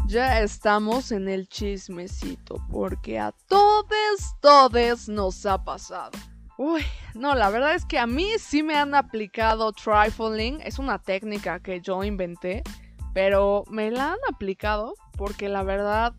Ya 0.08 0.40
estamos 0.40 1.12
en 1.12 1.28
el 1.28 1.46
chismecito, 1.48 2.56
porque 2.72 3.20
a 3.20 3.32
todos, 3.48 4.34
todos 4.40 5.08
nos 5.08 5.46
ha 5.46 5.62
pasado. 5.62 6.10
Uy, 6.58 6.82
no, 7.14 7.36
la 7.36 7.50
verdad 7.50 7.76
es 7.76 7.84
que 7.84 8.00
a 8.00 8.06
mí 8.08 8.32
sí 8.38 8.64
me 8.64 8.74
han 8.74 8.96
aplicado 8.96 9.72
trifling. 9.72 10.60
Es 10.60 10.80
una 10.80 10.98
técnica 10.98 11.60
que 11.60 11.80
yo 11.80 12.02
inventé, 12.02 12.64
pero 13.12 13.62
me 13.70 13.92
la 13.92 14.14
han 14.14 14.18
aplicado 14.28 14.94
porque 15.16 15.48
la 15.48 15.62
verdad 15.62 16.14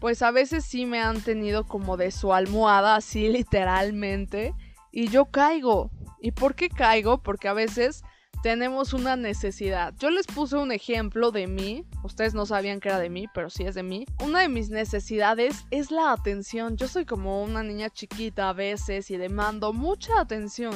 pues 0.00 0.22
a 0.22 0.30
veces 0.30 0.64
sí 0.64 0.86
me 0.86 1.00
han 1.00 1.20
tenido 1.20 1.64
como 1.64 1.96
de 1.96 2.10
su 2.10 2.32
almohada, 2.32 2.96
así 2.96 3.28
literalmente, 3.32 4.54
y 4.90 5.08
yo 5.08 5.26
caigo. 5.26 5.90
¿Y 6.20 6.32
por 6.32 6.54
qué 6.54 6.68
caigo? 6.68 7.22
Porque 7.22 7.48
a 7.48 7.52
veces 7.52 8.02
tenemos 8.42 8.92
una 8.92 9.16
necesidad. 9.16 9.94
Yo 9.98 10.10
les 10.10 10.26
puse 10.26 10.56
un 10.56 10.72
ejemplo 10.72 11.30
de 11.30 11.46
mí, 11.46 11.86
ustedes 12.02 12.34
no 12.34 12.46
sabían 12.46 12.80
que 12.80 12.88
era 12.88 12.98
de 12.98 13.10
mí, 13.10 13.26
pero 13.32 13.50
sí 13.50 13.64
es 13.64 13.74
de 13.74 13.82
mí. 13.82 14.04
Una 14.20 14.40
de 14.40 14.48
mis 14.48 14.70
necesidades 14.70 15.64
es 15.70 15.90
la 15.90 16.12
atención. 16.12 16.76
Yo 16.76 16.88
soy 16.88 17.04
como 17.04 17.42
una 17.42 17.62
niña 17.62 17.90
chiquita 17.90 18.48
a 18.48 18.52
veces 18.52 19.10
y 19.10 19.16
demando 19.16 19.72
mucha 19.72 20.20
atención. 20.20 20.74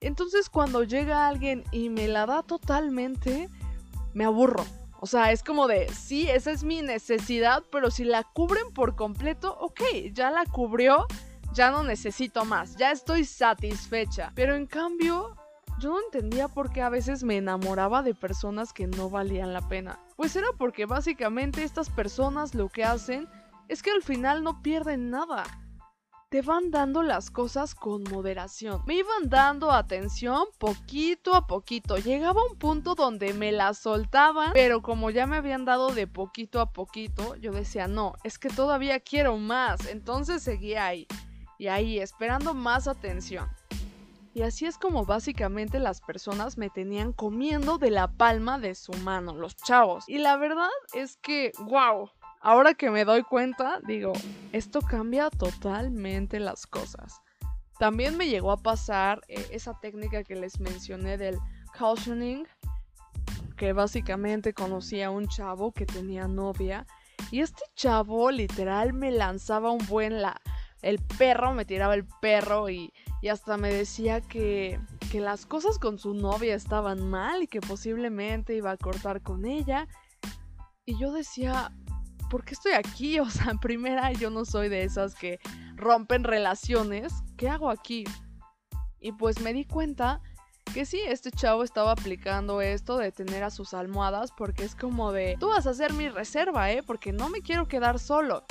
Entonces 0.00 0.50
cuando 0.50 0.82
llega 0.82 1.28
alguien 1.28 1.64
y 1.72 1.88
me 1.88 2.08
la 2.08 2.26
da 2.26 2.42
totalmente, 2.42 3.48
me 4.12 4.24
aburro 4.24 4.64
O 5.00 5.06
sea, 5.06 5.32
es 5.32 5.42
como 5.42 5.66
de, 5.66 5.88
sí, 5.92 6.28
esa 6.28 6.50
es 6.50 6.64
mi 6.64 6.82
necesidad, 6.82 7.62
pero 7.70 7.90
si 7.90 8.04
la 8.04 8.24
cubren 8.24 8.72
por 8.72 8.96
completo, 8.96 9.56
ok, 9.60 9.80
ya 10.12 10.30
la 10.30 10.44
cubrió, 10.46 11.06
ya 11.52 11.70
no 11.70 11.82
necesito 11.82 12.44
más, 12.44 12.76
ya 12.76 12.90
estoy 12.90 13.24
satisfecha. 13.24 14.32
Pero 14.34 14.54
en 14.54 14.66
cambio, 14.66 15.36
yo 15.78 15.90
no 15.90 16.00
entendía 16.00 16.48
por 16.48 16.70
qué 16.70 16.82
a 16.82 16.88
veces 16.88 17.24
me 17.24 17.36
enamoraba 17.36 18.02
de 18.02 18.14
personas 18.14 18.72
que 18.72 18.86
no 18.86 19.10
valían 19.10 19.52
la 19.52 19.68
pena. 19.68 19.98
Pues 20.16 20.34
era 20.36 20.48
porque 20.56 20.86
básicamente 20.86 21.62
estas 21.62 21.90
personas 21.90 22.54
lo 22.54 22.68
que 22.68 22.84
hacen 22.84 23.28
es 23.68 23.82
que 23.82 23.90
al 23.90 24.02
final 24.02 24.42
no 24.42 24.62
pierden 24.62 25.10
nada 25.10 25.44
te 26.28 26.42
van 26.42 26.70
dando 26.70 27.02
las 27.02 27.30
cosas 27.30 27.74
con 27.74 28.02
moderación. 28.04 28.82
Me 28.86 28.94
iban 28.94 29.28
dando 29.28 29.70
atención 29.70 30.44
poquito 30.58 31.34
a 31.34 31.46
poquito. 31.46 31.96
Llegaba 31.96 32.42
un 32.50 32.58
punto 32.58 32.94
donde 32.94 33.32
me 33.32 33.52
la 33.52 33.74
soltaban, 33.74 34.52
pero 34.52 34.82
como 34.82 35.10
ya 35.10 35.26
me 35.26 35.36
habían 35.36 35.64
dado 35.64 35.92
de 35.92 36.06
poquito 36.06 36.60
a 36.60 36.72
poquito, 36.72 37.36
yo 37.36 37.52
decía, 37.52 37.86
no, 37.86 38.14
es 38.24 38.38
que 38.38 38.48
todavía 38.48 38.98
quiero 39.00 39.36
más. 39.38 39.86
Entonces 39.86 40.42
seguía 40.42 40.86
ahí 40.86 41.06
y 41.58 41.68
ahí 41.68 41.98
esperando 41.98 42.54
más 42.54 42.88
atención. 42.88 43.48
Y 44.34 44.42
así 44.42 44.66
es 44.66 44.76
como 44.76 45.06
básicamente 45.06 45.78
las 45.78 46.02
personas 46.02 46.58
me 46.58 46.68
tenían 46.68 47.14
comiendo 47.14 47.78
de 47.78 47.90
la 47.90 48.08
palma 48.08 48.58
de 48.58 48.74
su 48.74 48.92
mano, 48.92 49.34
los 49.34 49.56
chavos. 49.56 50.04
Y 50.08 50.18
la 50.18 50.36
verdad 50.36 50.68
es 50.92 51.16
que, 51.16 51.52
wow, 51.60 52.10
ahora 52.46 52.74
que 52.74 52.92
me 52.92 53.04
doy 53.04 53.24
cuenta, 53.24 53.80
digo, 53.88 54.12
esto 54.52 54.80
cambia 54.80 55.30
totalmente 55.30 56.38
las 56.38 56.68
cosas. 56.68 57.20
También 57.80 58.16
me 58.16 58.28
llegó 58.28 58.52
a 58.52 58.56
pasar 58.56 59.20
eh, 59.26 59.44
esa 59.50 59.80
técnica 59.80 60.22
que 60.22 60.36
les 60.36 60.60
mencioné 60.60 61.18
del 61.18 61.38
cautioning, 61.76 62.46
que 63.56 63.72
básicamente 63.72 64.54
conocí 64.54 65.02
a 65.02 65.10
un 65.10 65.26
chavo 65.26 65.72
que 65.72 65.86
tenía 65.86 66.28
novia 66.28 66.86
y 67.32 67.40
este 67.40 67.64
chavo 67.74 68.30
literal 68.30 68.92
me 68.92 69.10
lanzaba 69.10 69.72
un 69.72 69.84
buen 69.88 70.22
la 70.22 70.40
el 70.82 71.00
perro, 71.00 71.52
me 71.52 71.64
tiraba 71.64 71.94
el 71.94 72.06
perro 72.20 72.70
y, 72.70 72.92
y 73.22 73.28
hasta 73.28 73.56
me 73.56 73.74
decía 73.74 74.20
que, 74.20 74.78
que 75.10 75.18
las 75.18 75.46
cosas 75.46 75.80
con 75.80 75.98
su 75.98 76.14
novia 76.14 76.54
estaban 76.54 77.10
mal 77.10 77.42
y 77.42 77.48
que 77.48 77.60
posiblemente 77.60 78.54
iba 78.54 78.70
a 78.70 78.76
cortar 78.76 79.20
con 79.20 79.46
ella. 79.46 79.88
Y 80.84 80.96
yo 81.00 81.10
decía, 81.12 81.72
¿por 82.30 82.44
qué 82.44 82.54
estoy 82.54 82.72
aquí? 82.72 83.18
O 83.26 83.30
sea, 83.30 83.54
primera, 83.60 84.12
yo 84.12 84.30
no 84.30 84.44
soy 84.44 84.68
de 84.68 84.84
esas 84.84 85.14
que 85.14 85.38
rompen 85.76 86.24
relaciones. 86.24 87.12
¿Qué 87.36 87.48
hago 87.48 87.70
aquí? 87.70 88.04
Y 89.00 89.12
pues 89.12 89.40
me 89.40 89.52
di 89.52 89.64
cuenta 89.64 90.20
que 90.72 90.84
sí, 90.84 91.00
este 91.06 91.30
chavo 91.30 91.62
estaba 91.62 91.92
aplicando 91.92 92.60
esto 92.60 92.98
de 92.98 93.12
tener 93.12 93.44
a 93.44 93.50
sus 93.50 93.72
almohadas 93.74 94.32
porque 94.36 94.64
es 94.64 94.74
como 94.74 95.12
de, 95.12 95.36
tú 95.38 95.48
vas 95.48 95.66
a 95.66 95.74
ser 95.74 95.92
mi 95.92 96.08
reserva, 96.08 96.70
¿eh? 96.70 96.82
Porque 96.82 97.12
no 97.12 97.28
me 97.28 97.40
quiero 97.40 97.68
quedar 97.68 97.98
solo. 97.98 98.44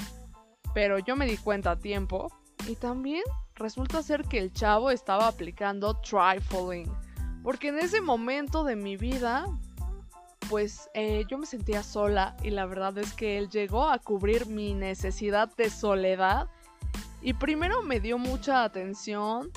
Pero 0.74 1.00
yo 1.00 1.16
me 1.16 1.26
di 1.26 1.38
cuenta 1.38 1.72
a 1.72 1.80
tiempo 1.80 2.32
y 2.68 2.76
también 2.76 3.24
resulta 3.56 4.02
ser 4.04 4.24
que 4.24 4.40
el 4.40 4.52
chavo 4.52 4.92
estaba 4.92 5.28
aplicando 5.28 6.00
trifling. 6.02 6.92
Porque 7.44 7.68
en 7.68 7.80
ese 7.80 8.02
momento 8.02 8.64
de 8.64 8.76
mi 8.76 8.98
vida 8.98 9.46
pues 10.50 10.90
eh, 10.94 11.26
yo 11.30 11.38
me 11.38 11.46
sentía 11.46 11.84
sola 11.84 12.36
y 12.44 12.50
la 12.50 12.66
verdad 12.66 12.98
es 12.98 13.14
que 13.14 13.38
él 13.38 13.50
llegó 13.50 13.90
a 13.90 14.00
cubrir 14.00 14.48
mi 14.48 14.74
necesidad 14.74 15.54
de 15.56 15.70
soledad 15.70 16.50
y 17.22 17.34
primero 17.34 17.82
me 17.82 18.00
dio 18.00 18.18
mucha 18.18 18.64
atención 18.64 19.52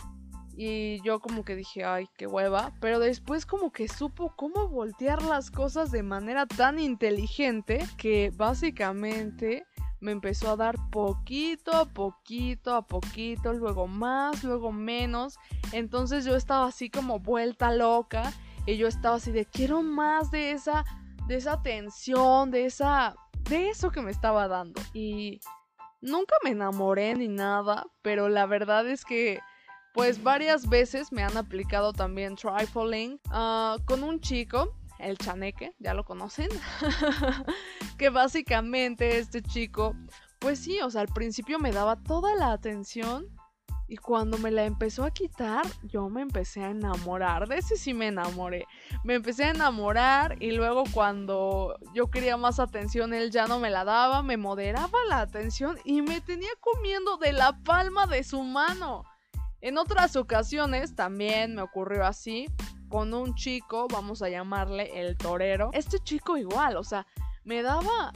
y 0.57 1.01
yo 1.03 1.21
como 1.21 1.45
que 1.45 1.55
dije, 1.55 1.85
ay, 1.85 2.09
qué 2.17 2.27
hueva, 2.27 2.73
pero 2.81 2.99
después 2.99 3.47
como 3.47 3.71
que 3.71 3.87
supo 3.87 4.33
cómo 4.35 4.69
voltear 4.69 5.23
las 5.23 5.51
cosas 5.51 5.93
de 5.93 6.03
manera 6.03 6.47
tan 6.47 6.81
inteligente 6.81 7.87
que 7.97 8.33
básicamente 8.35 9.67
me 10.01 10.13
empezó 10.13 10.51
a 10.51 10.57
dar 10.57 10.77
poquito 10.91 11.73
a 11.73 11.85
poquito 11.85 12.75
a 12.75 12.83
poquito, 12.87 13.53
luego 13.53 13.87
más, 13.87 14.43
luego 14.43 14.73
menos, 14.73 15.39
entonces 15.73 16.25
yo 16.25 16.35
estaba 16.35 16.67
así 16.67 16.91
como 16.91 17.21
vuelta 17.21 17.71
loca 17.71 18.33
y 18.69 18.77
yo 18.77 18.87
estaba 18.87 19.17
así 19.17 19.33
de 19.33 19.47
quiero 19.47 19.83
más 19.83 20.31
de 20.31 20.53
esa 20.53 20.85
de 21.27 21.37
esa 21.37 21.63
tensión, 21.63 22.51
de 22.51 22.67
esa 22.67 23.15
de 23.49 23.71
eso 23.71 23.91
que 23.91 24.03
me 24.03 24.11
estaba 24.11 24.47
dando. 24.47 24.81
Y 24.93 25.41
nunca 26.03 26.37
me 26.45 26.51
enamoré 26.51 27.15
ni 27.15 27.29
nada, 27.29 27.87
pero 28.03 28.29
la 28.29 28.45
verdad 28.45 28.87
es 28.87 29.07
que 29.07 29.41
pues 29.95 30.23
varias 30.23 30.69
veces 30.69 31.13
me 31.13 31.23
han 31.23 31.37
aplicado 31.39 31.95
también 31.95 32.37
trifling 32.37 33.19
uh, 33.33 33.83
con 33.87 34.05
un 34.05 34.21
chico 34.21 34.75
el 34.99 35.17
chaneque, 35.17 35.75
ya 35.79 35.95
lo 35.95 36.05
conocen, 36.05 36.49
que 37.99 38.11
básicamente 38.11 39.19
este 39.19 39.43
chico, 39.43 39.95
pues 40.41 40.59
sí, 40.59 40.81
o 40.81 40.91
sea, 40.91 41.03
al 41.03 41.09
principio 41.09 41.61
me 41.61 41.71
daba 41.71 42.03
toda 42.03 42.35
la 42.35 42.53
atención 42.53 43.29
y 43.89 43.97
cuando 43.97 44.37
me 44.37 44.51
la 44.51 44.65
empezó 44.65 45.05
a 45.05 45.11
quitar, 45.11 45.65
yo 45.83 46.11
me 46.11 46.21
empecé 46.21 46.63
a 46.63 46.71
enamorar. 46.71 47.49
De 47.49 47.57
ese 47.57 47.77
sí 47.77 47.95
me 47.95 48.09
enamoré. 48.09 48.67
Me 49.03 49.15
empecé 49.15 49.45
a 49.45 49.51
enamorar 49.51 50.37
y 50.41 50.53
luego 50.53 50.85
cuando 50.93 51.79
yo 51.95 52.11
quería 52.11 52.37
más 52.37 52.61
atención, 52.61 53.15
él 53.15 53.31
ya 53.31 53.47
no 53.47 53.59
me 53.59 53.71
la 53.71 53.85
daba, 53.85 54.23
me 54.23 54.37
moderaba 54.37 54.99
la 55.09 55.21
atención 55.21 55.79
y 55.85 56.03
me 56.03 56.21
tenía 56.21 56.51
comiendo 56.61 57.17
de 57.17 57.33
la 57.33 57.59
palma 57.65 58.07
de 58.07 58.23
su 58.25 58.43
mano. 58.43 59.05
En 59.63 59.79
otras 59.79 60.17
ocasiones 60.17 60.95
también 60.95 61.55
me 61.55 61.63
ocurrió 61.63 62.05
así 62.05 62.47
con 62.91 63.15
un 63.15 63.35
chico, 63.35 63.89
vamos 63.91 64.21
a 64.21 64.29
llamarle 64.29 65.01
el 65.01 65.17
torero. 65.17 65.71
Este 65.73 65.99
chico 65.99 66.37
igual, 66.37 66.77
o 66.77 66.85
sea, 66.85 67.07
me 67.45 67.63
daba 67.63 68.13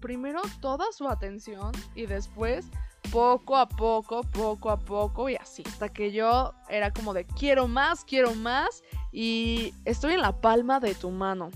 primero 0.00 0.40
toda 0.60 0.86
su 0.92 1.08
atención 1.08 1.72
y 1.94 2.06
después 2.06 2.70
poco 3.10 3.56
a 3.56 3.68
poco, 3.68 4.22
poco 4.22 4.70
a 4.70 4.78
poco 4.78 5.28
y 5.28 5.36
así. 5.36 5.62
Hasta 5.66 5.88
que 5.88 6.12
yo 6.12 6.54
era 6.68 6.92
como 6.92 7.12
de 7.14 7.24
quiero 7.24 7.68
más, 7.68 8.04
quiero 8.04 8.34
más 8.34 8.82
y 9.12 9.74
estoy 9.84 10.14
en 10.14 10.22
la 10.22 10.40
palma 10.40 10.80
de 10.80 10.94
tu 10.94 11.10
mano. 11.10 11.50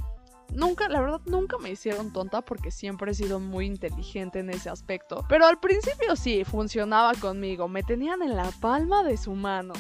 Nunca, 0.52 0.88
la 0.88 1.00
verdad, 1.00 1.20
nunca 1.26 1.58
me 1.58 1.70
hicieron 1.70 2.12
tonta 2.12 2.42
porque 2.42 2.70
siempre 2.70 3.11
he 3.11 3.14
sido 3.14 3.40
muy 3.40 3.66
inteligente 3.66 4.38
en 4.38 4.50
ese 4.50 4.70
aspecto. 4.70 5.25
Pero 5.28 5.46
al 5.46 5.58
principio 5.58 6.14
sí, 6.14 6.44
funcionaba 6.44 7.12
conmigo. 7.14 7.66
Me 7.66 7.82
tenían 7.82 8.23
en 8.23 8.37
la 8.37 8.50
palma 8.61 9.02
de 9.02 9.16
su 9.16 9.32
mano. 9.32 9.73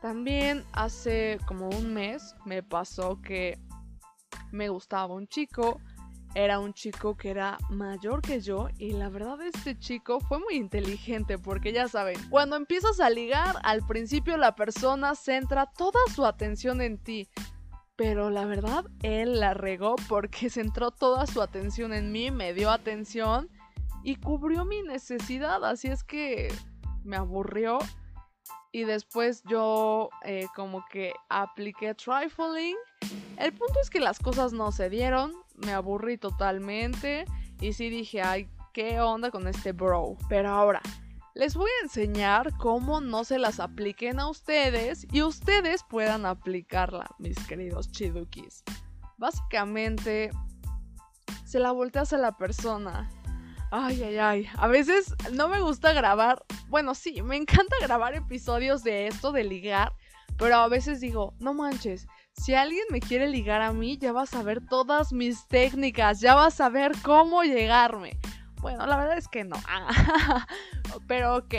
También 0.00 0.64
hace 0.72 1.38
como 1.46 1.68
un 1.68 1.92
mes 1.92 2.34
me 2.44 2.62
pasó 2.62 3.20
que 3.20 3.58
me 4.52 4.68
gustaba 4.68 5.14
un 5.14 5.26
chico 5.26 5.80
era 6.34 6.60
un 6.60 6.72
chico 6.72 7.16
que 7.16 7.30
era 7.30 7.58
mayor 7.68 8.22
que 8.22 8.40
yo 8.40 8.68
y 8.78 8.92
la 8.92 9.08
verdad 9.08 9.40
este 9.42 9.78
chico 9.78 10.20
fue 10.20 10.38
muy 10.38 10.54
inteligente 10.54 11.38
porque 11.38 11.72
ya 11.72 11.88
saben, 11.88 12.16
cuando 12.30 12.56
empiezas 12.56 13.00
a 13.00 13.10
ligar, 13.10 13.56
al 13.62 13.84
principio 13.86 14.36
la 14.36 14.54
persona 14.54 15.14
centra 15.14 15.66
toda 15.66 16.00
su 16.14 16.24
atención 16.24 16.80
en 16.80 16.98
ti. 16.98 17.28
Pero 17.96 18.30
la 18.30 18.46
verdad, 18.46 18.86
él 19.02 19.40
la 19.40 19.52
regó 19.52 19.96
porque 20.08 20.48
centró 20.50 20.90
toda 20.90 21.26
su 21.26 21.42
atención 21.42 21.92
en 21.92 22.12
mí, 22.12 22.30
me 22.30 22.54
dio 22.54 22.70
atención 22.70 23.50
y 24.02 24.16
cubrió 24.16 24.64
mi 24.64 24.82
necesidad. 24.82 25.64
Así 25.64 25.88
es 25.88 26.02
que 26.02 26.48
me 27.04 27.16
aburrió 27.16 27.78
y 28.72 28.84
después 28.84 29.42
yo 29.44 30.10
eh, 30.24 30.46
como 30.54 30.84
que 30.90 31.12
apliqué 31.28 31.94
trifling. 31.94 32.76
El 33.36 33.52
punto 33.52 33.80
es 33.80 33.90
que 33.90 34.00
las 34.00 34.18
cosas 34.18 34.52
no 34.52 34.70
se 34.72 34.88
dieron, 34.90 35.32
me 35.64 35.72
aburrí 35.72 36.18
totalmente 36.18 37.24
y 37.60 37.72
sí 37.72 37.90
dije, 37.90 38.22
ay, 38.22 38.48
¿qué 38.72 39.00
onda 39.00 39.30
con 39.30 39.46
este 39.46 39.72
bro? 39.72 40.16
Pero 40.28 40.50
ahora, 40.50 40.80
les 41.34 41.54
voy 41.54 41.70
a 41.80 41.84
enseñar 41.84 42.56
cómo 42.56 43.00
no 43.00 43.24
se 43.24 43.38
las 43.38 43.60
apliquen 43.60 44.20
a 44.20 44.28
ustedes 44.28 45.06
y 45.12 45.22
ustedes 45.22 45.84
puedan 45.84 46.26
aplicarla, 46.26 47.08
mis 47.18 47.38
queridos 47.46 47.90
chidukis. 47.90 48.64
Básicamente, 49.16 50.30
se 51.44 51.58
la 51.58 51.72
volteas 51.72 52.12
a 52.12 52.18
la 52.18 52.36
persona 52.36 53.10
Ay, 53.72 54.02
ay, 54.02 54.18
ay. 54.18 54.48
A 54.56 54.66
veces 54.66 55.14
no 55.32 55.48
me 55.48 55.60
gusta 55.60 55.92
grabar. 55.92 56.44
Bueno, 56.68 56.94
sí, 56.94 57.22
me 57.22 57.36
encanta 57.36 57.76
grabar 57.80 58.14
episodios 58.14 58.82
de 58.82 59.06
esto, 59.06 59.30
de 59.30 59.44
ligar. 59.44 59.94
Pero 60.36 60.56
a 60.56 60.68
veces 60.68 61.00
digo, 61.00 61.34
no 61.38 61.54
manches, 61.54 62.08
si 62.40 62.54
alguien 62.54 62.84
me 62.90 63.00
quiere 63.00 63.28
ligar 63.28 63.60
a 63.60 63.72
mí, 63.72 63.98
ya 63.98 64.12
va 64.12 64.22
a 64.22 64.26
saber 64.26 64.64
todas 64.66 65.12
mis 65.12 65.46
técnicas, 65.46 66.20
ya 66.20 66.34
va 66.34 66.46
a 66.46 66.50
saber 66.50 66.92
cómo 67.02 67.42
llegarme. 67.42 68.18
Bueno, 68.60 68.86
la 68.86 68.96
verdad 68.96 69.18
es 69.18 69.28
que 69.28 69.44
no. 69.44 69.56
Pero 71.06 71.36
ok. 71.36 71.54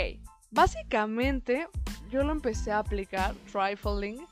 Básicamente, 0.50 1.68
yo 2.10 2.24
lo 2.24 2.32
empecé 2.32 2.72
a 2.72 2.80
aplicar, 2.80 3.36
trifling. 3.52 4.26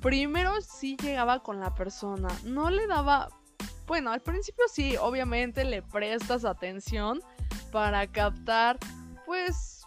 Primero 0.00 0.60
sí 0.60 0.96
llegaba 1.00 1.40
con 1.40 1.60
la 1.60 1.74
persona, 1.74 2.28
no 2.44 2.68
le 2.70 2.86
daba 2.88 3.28
bueno, 3.86 4.10
al 4.10 4.20
principio 4.20 4.64
sí, 4.72 4.96
obviamente 4.96 5.64
le 5.64 5.82
prestas 5.82 6.44
atención 6.44 7.20
para 7.70 8.06
captar, 8.06 8.78
pues, 9.26 9.81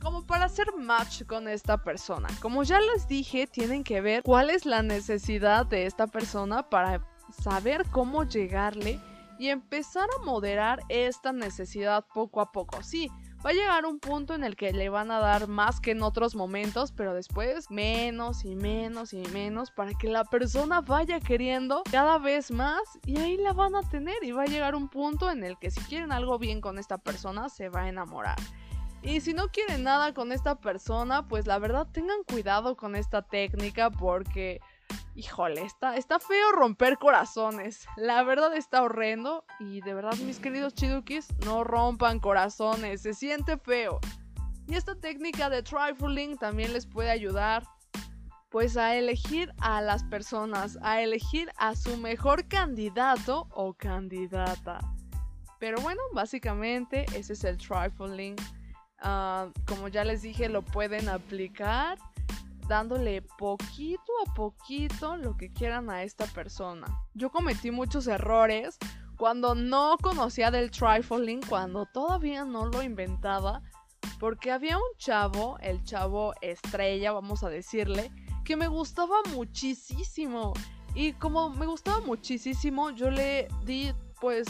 como 0.00 0.26
para 0.26 0.44
hacer 0.44 0.68
match 0.76 1.24
con 1.24 1.48
esta 1.48 1.78
persona. 1.78 2.28
Como 2.40 2.62
ya 2.62 2.80
les 2.80 3.06
dije, 3.08 3.46
tienen 3.46 3.84
que 3.84 4.00
ver 4.00 4.22
cuál 4.22 4.50
es 4.50 4.66
la 4.66 4.82
necesidad 4.82 5.66
de 5.66 5.86
esta 5.86 6.06
persona 6.06 6.68
para 6.68 7.06
saber 7.42 7.84
cómo 7.90 8.24
llegarle 8.24 9.00
y 9.38 9.48
empezar 9.48 10.08
a 10.18 10.24
moderar 10.24 10.80
esta 10.88 11.32
necesidad 11.32 12.04
poco 12.12 12.40
a 12.40 12.50
poco. 12.50 12.82
Sí, 12.82 13.08
va 13.44 13.50
a 13.50 13.52
llegar 13.52 13.86
un 13.86 14.00
punto 14.00 14.34
en 14.34 14.42
el 14.42 14.56
que 14.56 14.72
le 14.72 14.88
van 14.88 15.10
a 15.10 15.20
dar 15.20 15.46
más 15.46 15.80
que 15.80 15.92
en 15.92 16.02
otros 16.02 16.34
momentos, 16.34 16.92
pero 16.92 17.14
después 17.14 17.70
menos 17.70 18.44
y 18.44 18.56
menos 18.56 19.12
y 19.12 19.22
menos 19.32 19.70
para 19.70 19.92
que 19.94 20.08
la 20.08 20.24
persona 20.24 20.80
vaya 20.80 21.20
queriendo 21.20 21.82
cada 21.90 22.18
vez 22.18 22.50
más 22.50 22.82
y 23.06 23.18
ahí 23.18 23.36
la 23.36 23.52
van 23.52 23.76
a 23.76 23.88
tener 23.88 24.16
y 24.22 24.32
va 24.32 24.42
a 24.42 24.46
llegar 24.46 24.74
un 24.74 24.88
punto 24.88 25.30
en 25.30 25.44
el 25.44 25.56
que 25.58 25.70
si 25.70 25.80
quieren 25.82 26.10
algo 26.10 26.38
bien 26.38 26.60
con 26.60 26.78
esta 26.78 26.98
persona 26.98 27.48
se 27.48 27.68
va 27.68 27.82
a 27.82 27.88
enamorar. 27.88 28.38
Y 29.02 29.20
si 29.20 29.32
no 29.32 29.48
quieren 29.48 29.84
nada 29.84 30.12
con 30.12 30.32
esta 30.32 30.56
persona, 30.56 31.28
pues 31.28 31.46
la 31.46 31.58
verdad 31.58 31.86
tengan 31.92 32.22
cuidado 32.24 32.76
con 32.76 32.96
esta 32.96 33.22
técnica 33.22 33.90
porque 33.90 34.60
híjole, 35.18 35.62
está, 35.62 35.96
está 35.96 36.20
feo 36.20 36.52
romper 36.52 36.96
corazones. 36.96 37.86
La 37.96 38.22
verdad 38.22 38.54
está 38.54 38.82
horrendo. 38.82 39.44
Y 39.58 39.80
de 39.80 39.92
verdad, 39.92 40.16
mis 40.18 40.38
queridos 40.38 40.74
chidukis, 40.74 41.26
no 41.44 41.64
rompan 41.64 42.20
corazones. 42.20 43.02
Se 43.02 43.14
siente 43.14 43.58
feo. 43.58 43.98
Y 44.68 44.76
esta 44.76 44.94
técnica 44.94 45.50
de 45.50 45.62
trifling 45.62 46.36
también 46.36 46.72
les 46.72 46.86
puede 46.86 47.10
ayudar. 47.10 47.64
Pues 48.48 48.76
a 48.76 48.94
elegir 48.94 49.52
a 49.60 49.82
las 49.82 50.04
personas, 50.04 50.78
a 50.82 51.02
elegir 51.02 51.50
a 51.58 51.74
su 51.74 51.96
mejor 51.98 52.46
candidato 52.48 53.48
o 53.50 53.74
candidata. 53.74 54.78
Pero 55.58 55.80
bueno, 55.82 56.00
básicamente 56.14 57.04
ese 57.14 57.32
es 57.32 57.44
el 57.44 57.58
trifling. 57.58 58.36
Ah, 59.00 59.48
como 59.66 59.88
ya 59.88 60.04
les 60.04 60.22
dije, 60.22 60.48
lo 60.48 60.62
pueden 60.62 61.08
aplicar 61.08 61.98
dándole 62.68 63.22
poquito 63.22 64.12
a 64.26 64.34
poquito 64.34 65.16
lo 65.16 65.36
que 65.36 65.50
quieran 65.52 65.88
a 65.90 66.02
esta 66.02 66.26
persona. 66.26 66.86
Yo 67.14 67.30
cometí 67.30 67.70
muchos 67.70 68.06
errores 68.06 68.78
cuando 69.16 69.54
no 69.54 69.96
conocía 70.00 70.50
del 70.50 70.70
trifling, 70.70 71.40
cuando 71.48 71.86
todavía 71.86 72.44
no 72.44 72.66
lo 72.66 72.82
inventaba, 72.82 73.62
porque 74.20 74.52
había 74.52 74.76
un 74.76 74.96
chavo, 74.98 75.58
el 75.60 75.82
chavo 75.82 76.34
estrella, 76.40 77.12
vamos 77.12 77.42
a 77.42 77.48
decirle, 77.48 78.12
que 78.44 78.56
me 78.56 78.68
gustaba 78.68 79.16
muchísimo. 79.34 80.52
Y 80.94 81.14
como 81.14 81.50
me 81.50 81.66
gustaba 81.66 82.00
muchísimo, 82.00 82.90
yo 82.90 83.10
le 83.10 83.48
di 83.64 83.92
pues 84.20 84.46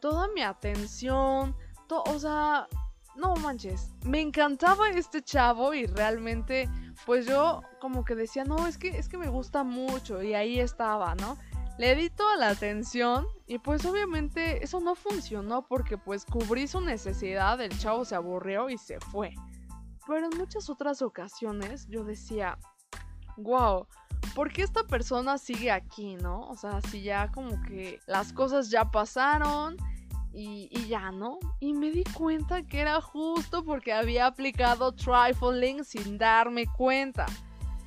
toda 0.00 0.28
mi 0.28 0.42
atención, 0.42 1.54
o 1.88 2.18
sea, 2.18 2.68
no 3.16 3.34
manches, 3.36 3.90
me 4.04 4.20
encantaba 4.20 4.90
este 4.90 5.22
chavo 5.22 5.74
y 5.74 5.86
realmente 5.86 6.68
pues 7.04 7.26
yo 7.26 7.62
como 7.80 8.04
que 8.04 8.14
decía, 8.14 8.44
no, 8.44 8.66
es 8.66 8.78
que, 8.78 8.88
es 8.88 9.08
que 9.08 9.18
me 9.18 9.28
gusta 9.28 9.64
mucho 9.64 10.22
y 10.22 10.34
ahí 10.34 10.60
estaba, 10.60 11.14
¿no? 11.14 11.36
Le 11.78 11.94
di 11.94 12.08
toda 12.08 12.36
la 12.36 12.48
atención 12.48 13.26
y 13.46 13.58
pues 13.58 13.84
obviamente 13.84 14.64
eso 14.64 14.80
no 14.80 14.94
funcionó 14.94 15.66
porque 15.66 15.98
pues 15.98 16.24
cubrí 16.24 16.66
su 16.66 16.80
necesidad, 16.80 17.60
el 17.60 17.78
chavo 17.78 18.04
se 18.04 18.14
aburrió 18.14 18.70
y 18.70 18.78
se 18.78 18.98
fue. 18.98 19.34
Pero 20.06 20.30
en 20.30 20.38
muchas 20.38 20.70
otras 20.70 21.02
ocasiones 21.02 21.86
yo 21.88 22.04
decía, 22.04 22.58
wow, 23.36 23.86
¿por 24.34 24.52
qué 24.52 24.62
esta 24.62 24.84
persona 24.84 25.36
sigue 25.36 25.70
aquí, 25.70 26.14
no? 26.16 26.48
O 26.48 26.56
sea, 26.56 26.80
si 26.80 27.02
ya 27.02 27.30
como 27.32 27.60
que 27.62 28.00
las 28.06 28.32
cosas 28.32 28.70
ya 28.70 28.90
pasaron 28.90 29.76
y, 30.38 30.68
ya, 30.86 31.10
¿no? 31.10 31.38
Y 31.60 31.72
me 31.72 31.90
di 31.90 32.04
cuenta 32.04 32.62
que 32.62 32.80
era 32.80 33.00
justo 33.00 33.64
porque 33.64 33.92
había 33.92 34.26
aplicado 34.26 34.92
trifling 34.92 35.82
sin 35.82 36.18
darme 36.18 36.66
cuenta. 36.66 37.24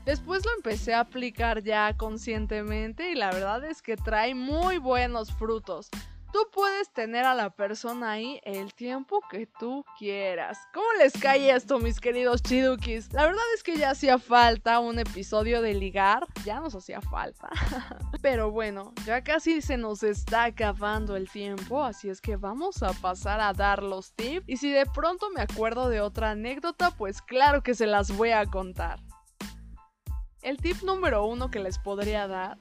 Después 0.03 0.43
lo 0.43 0.51
empecé 0.55 0.95
a 0.95 1.01
aplicar 1.01 1.61
ya 1.61 1.95
conscientemente 1.95 3.11
y 3.11 3.15
la 3.15 3.29
verdad 3.29 3.63
es 3.65 3.83
que 3.83 3.95
trae 3.95 4.33
muy 4.33 4.79
buenos 4.79 5.31
frutos. 5.31 5.89
Tú 6.31 6.39
puedes 6.53 6.91
tener 6.91 7.25
a 7.25 7.33
la 7.33 7.49
persona 7.49 8.11
ahí 8.11 8.39
el 8.43 8.75
tiempo 8.75 9.19
que 9.31 9.47
tú 9.47 9.83
quieras. 9.97 10.59
¿Cómo 10.73 10.85
les 10.99 11.13
cae 11.13 11.49
esto, 11.49 11.79
mis 11.79 11.99
queridos 11.99 12.43
chidukis? 12.43 13.11
La 13.13 13.25
verdad 13.25 13.43
es 13.55 13.63
que 13.63 13.77
ya 13.77 13.89
hacía 13.89 14.19
falta 14.19 14.79
un 14.79 14.99
episodio 14.99 15.63
de 15.63 15.73
ligar. 15.73 16.27
Ya 16.45 16.59
nos 16.59 16.75
hacía 16.75 17.01
falta. 17.01 17.49
Pero 18.21 18.51
bueno, 18.51 18.93
ya 19.05 19.23
casi 19.23 19.61
se 19.61 19.77
nos 19.77 20.03
está 20.03 20.43
acabando 20.45 21.15
el 21.15 21.27
tiempo, 21.27 21.83
así 21.83 22.09
es 22.09 22.21
que 22.21 22.35
vamos 22.35 22.83
a 22.83 22.93
pasar 22.93 23.41
a 23.41 23.53
dar 23.53 23.81
los 23.81 24.13
tips. 24.13 24.47
Y 24.47 24.57
si 24.57 24.71
de 24.71 24.85
pronto 24.85 25.31
me 25.31 25.41
acuerdo 25.41 25.89
de 25.89 25.99
otra 25.99 26.31
anécdota, 26.31 26.91
pues 26.91 27.23
claro 27.23 27.63
que 27.63 27.73
se 27.73 27.87
las 27.87 28.15
voy 28.15 28.31
a 28.31 28.45
contar. 28.45 28.99
El 30.43 30.57
tip 30.57 30.83
número 30.83 31.25
uno 31.25 31.49
que 31.49 31.59
les 31.59 31.79
podría 31.79 32.27
dar 32.27 32.59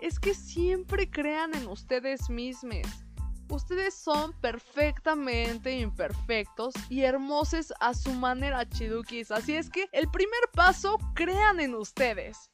es 0.00 0.18
que 0.18 0.34
siempre 0.34 1.10
crean 1.10 1.54
en 1.54 1.68
ustedes 1.68 2.30
mismos. 2.30 2.86
Ustedes 3.50 3.94
son 3.94 4.32
perfectamente 4.40 5.76
imperfectos 5.78 6.72
y 6.88 7.02
hermosos 7.02 7.74
a 7.80 7.94
su 7.94 8.12
manera, 8.12 8.68
chidukis. 8.68 9.32
Así 9.32 9.56
es 9.56 9.68
que 9.68 9.88
el 9.90 10.08
primer 10.08 10.40
paso, 10.54 10.98
crean 11.14 11.58
en 11.58 11.74
ustedes. 11.74 12.50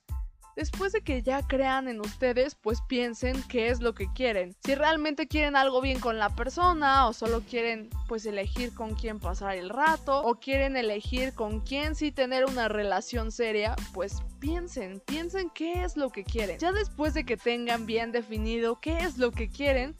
Después 0.57 0.93
de 0.93 1.03
que 1.03 1.23
ya 1.23 1.47
crean 1.47 1.87
en 1.87 2.01
ustedes, 2.01 2.55
pues 2.55 2.81
piensen 2.89 3.43
qué 3.47 3.69
es 3.69 3.83
lo 3.83 3.95
que 3.95 4.11
quieren. 4.15 4.57
Si 4.65 4.75
realmente 4.75 5.29
quieren 5.29 5.55
algo 5.55 5.83
bien 5.83 6.01
con 6.01 6.19
la 6.19 6.35
persona 6.35 7.07
o 7.07 7.13
solo 7.13 7.43
quieren 7.43 7.91
pues 8.09 8.25
elegir 8.25 8.73
con 8.73 8.95
quién 8.95 9.21
pasar 9.21 9.57
el 9.57 9.69
rato 9.69 10.23
o 10.23 10.37
quieren 10.37 10.79
elegir 10.79 11.35
con 11.35 11.61
quién 11.61 11.95
sí 11.95 12.11
tener 12.11 12.47
una 12.47 12.69
relación 12.69 13.33
seria, 13.33 13.77
pues 13.93 14.23
piensen, 14.41 15.03
piensen 15.05 15.51
qué 15.51 15.85
es 15.85 15.99
lo 15.99 16.09
que 16.09 16.25
quieren. 16.25 16.59
Ya 16.59 16.73
después 16.73 17.13
de 17.13 17.25
que 17.25 17.37
tengan 17.37 17.85
bien 17.85 18.11
definido 18.11 18.81
qué 18.81 19.01
es 19.01 19.19
lo 19.19 19.33
que 19.33 19.51
quieren, 19.51 19.95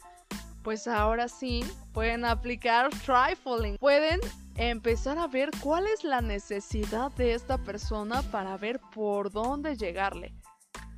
pues 0.67 0.85
ahora 0.85 1.29
sí 1.29 1.63
pueden 1.93 2.25
aplicar 2.25 2.89
trifling. 2.89 3.77
Pueden 3.77 4.19
empezar 4.57 5.17
a 5.17 5.25
ver 5.25 5.49
cuál 5.61 5.87
es 5.87 6.03
la 6.03 6.19
necesidad 6.19 7.09
de 7.13 7.35
esta 7.35 7.57
persona 7.57 8.21
para 8.23 8.57
ver 8.57 8.81
por 8.93 9.31
dónde 9.31 9.77
llegarle. 9.77 10.35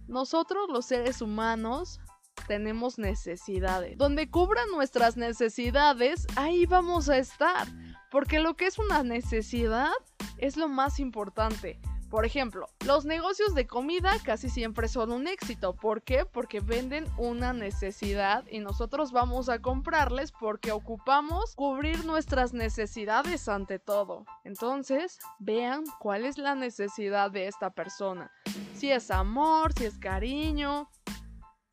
Nosotros 0.08 0.70
los 0.72 0.88
seres 0.88 1.22
humanos 1.22 2.00
tenemos 2.48 2.98
necesidades. 2.98 3.96
Donde 3.96 4.32
cubran 4.32 4.72
nuestras 4.72 5.18
necesidades, 5.18 6.26
ahí 6.36 6.66
vamos 6.66 7.08
a 7.08 7.20
estar. 7.20 7.68
Porque 8.10 8.40
lo 8.40 8.56
que 8.56 8.66
es 8.66 8.80
una 8.80 9.04
necesidad 9.04 9.92
es 10.40 10.58
lo 10.58 10.68
más 10.68 11.00
importante. 11.00 11.80
Por 12.10 12.26
ejemplo, 12.26 12.68
los 12.86 13.06
negocios 13.06 13.54
de 13.54 13.68
comida 13.68 14.14
casi 14.24 14.50
siempre 14.50 14.88
son 14.88 15.12
un 15.12 15.28
éxito. 15.28 15.76
¿Por 15.76 16.02
qué? 16.02 16.26
Porque 16.26 16.60
venden 16.60 17.06
una 17.18 17.54
necesidad 17.54 18.46
y 18.50 18.60
nosotros 18.60 19.12
vamos 19.12 19.48
a 19.48 19.60
comprarles 19.60 20.32
porque 20.32 20.72
ocupamos 20.72 21.56
cubrir 21.56 22.06
nuestras 22.06 22.54
necesidades 22.54 23.48
ante 23.48 23.78
todo. 23.78 24.26
Entonces, 24.44 25.20
vean 25.38 25.84
cuál 26.00 26.26
es 26.26 26.40
la 26.40 26.56
necesidad 26.56 27.30
de 27.30 27.48
esta 27.48 27.70
persona. 27.70 28.32
Si 28.74 28.92
es 28.92 29.12
amor, 29.12 29.74
si 29.74 29.86
es 29.86 30.00
cariño, 30.00 30.90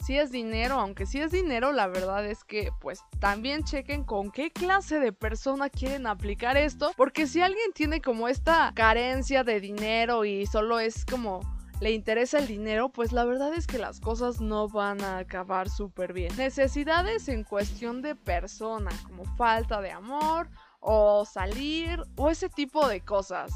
si 0.06 0.16
es 0.16 0.30
dinero, 0.30 0.78
aunque 0.78 1.04
si 1.04 1.18
es 1.18 1.32
dinero, 1.32 1.72
la 1.72 1.88
verdad 1.88 2.24
es 2.24 2.44
que 2.44 2.70
pues 2.80 3.00
también 3.18 3.64
chequen 3.64 4.04
con 4.04 4.30
qué 4.30 4.52
clase 4.52 5.00
de 5.00 5.12
persona 5.12 5.68
quieren 5.68 6.06
aplicar 6.06 6.56
esto, 6.56 6.92
porque 6.96 7.26
si 7.26 7.40
alguien 7.40 7.72
tiene 7.74 8.00
como 8.00 8.28
esta 8.28 8.72
carencia 8.76 9.42
de 9.42 9.58
dinero 9.58 10.24
y 10.24 10.46
solo 10.46 10.78
es 10.78 11.04
como 11.04 11.40
le 11.80 11.90
interesa 11.90 12.38
el 12.38 12.46
dinero, 12.46 12.88
pues 12.88 13.10
la 13.10 13.24
verdad 13.24 13.52
es 13.52 13.66
que 13.66 13.78
las 13.78 13.98
cosas 13.98 14.40
no 14.40 14.68
van 14.68 15.02
a 15.02 15.18
acabar 15.18 15.68
súper 15.68 16.12
bien. 16.12 16.34
Necesidades 16.36 17.28
en 17.28 17.42
cuestión 17.42 18.00
de 18.00 18.14
persona, 18.14 18.90
como 19.08 19.24
falta 19.34 19.80
de 19.80 19.90
amor 19.90 20.48
o 20.78 21.24
salir 21.24 22.00
o 22.14 22.30
ese 22.30 22.48
tipo 22.48 22.86
de 22.86 23.00
cosas. 23.00 23.50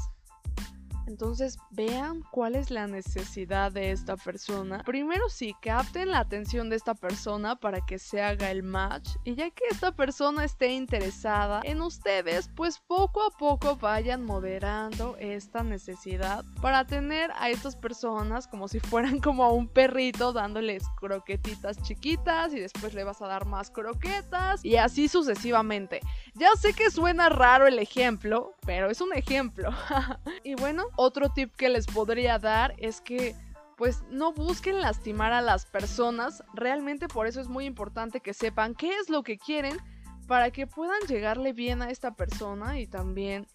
Entonces 1.11 1.57
vean 1.71 2.23
cuál 2.31 2.55
es 2.55 2.71
la 2.71 2.87
necesidad 2.87 3.69
de 3.69 3.91
esta 3.91 4.15
persona. 4.15 4.81
Primero 4.85 5.27
sí, 5.27 5.53
capten 5.61 6.11
la 6.11 6.19
atención 6.19 6.69
de 6.69 6.77
esta 6.77 6.95
persona 6.95 7.57
para 7.57 7.85
que 7.85 7.99
se 7.99 8.21
haga 8.21 8.49
el 8.49 8.63
match. 8.63 9.09
Y 9.25 9.35
ya 9.35 9.49
que 9.49 9.65
esta 9.69 9.93
persona 9.93 10.45
esté 10.45 10.71
interesada 10.71 11.59
en 11.65 11.81
ustedes, 11.81 12.49
pues 12.55 12.79
poco 12.79 13.23
a 13.23 13.31
poco 13.31 13.75
vayan 13.75 14.23
moderando 14.23 15.17
esta 15.19 15.63
necesidad 15.63 16.45
para 16.61 16.87
tener 16.87 17.29
a 17.35 17.49
estas 17.49 17.75
personas 17.75 18.47
como 18.47 18.69
si 18.69 18.79
fueran 18.79 19.19
como 19.19 19.43
a 19.43 19.51
un 19.51 19.67
perrito 19.67 20.31
dándoles 20.31 20.83
croquetitas 20.97 21.81
chiquitas 21.81 22.53
y 22.53 22.59
después 22.61 22.93
le 22.93 23.03
vas 23.03 23.21
a 23.21 23.27
dar 23.27 23.45
más 23.45 23.69
croquetas 23.69 24.63
y 24.63 24.77
así 24.77 25.09
sucesivamente. 25.09 25.99
Ya 26.35 26.51
sé 26.57 26.71
que 26.71 26.89
suena 26.89 27.27
raro 27.27 27.67
el 27.67 27.79
ejemplo, 27.79 28.55
pero 28.65 28.89
es 28.89 29.01
un 29.01 29.13
ejemplo. 29.13 29.71
y 30.43 30.55
bueno, 30.55 30.85
otro 31.01 31.29
tip 31.29 31.55
que 31.55 31.69
les 31.69 31.87
podría 31.87 32.37
dar 32.37 32.75
es 32.77 33.01
que 33.01 33.35
pues 33.75 34.03
no 34.11 34.31
busquen 34.31 34.79
lastimar 34.79 35.33
a 35.33 35.41
las 35.41 35.65
personas. 35.65 36.43
Realmente 36.53 37.07
por 37.07 37.25
eso 37.25 37.41
es 37.41 37.47
muy 37.47 37.65
importante 37.65 38.19
que 38.19 38.33
sepan 38.33 38.75
qué 38.75 38.95
es 38.97 39.09
lo 39.09 39.23
que 39.23 39.39
quieren 39.39 39.77
para 40.27 40.51
que 40.51 40.67
puedan 40.67 41.01
llegarle 41.07 41.53
bien 41.53 41.81
a 41.81 41.89
esta 41.89 42.11
persona 42.11 42.79
y 42.79 42.85
también 42.85 43.47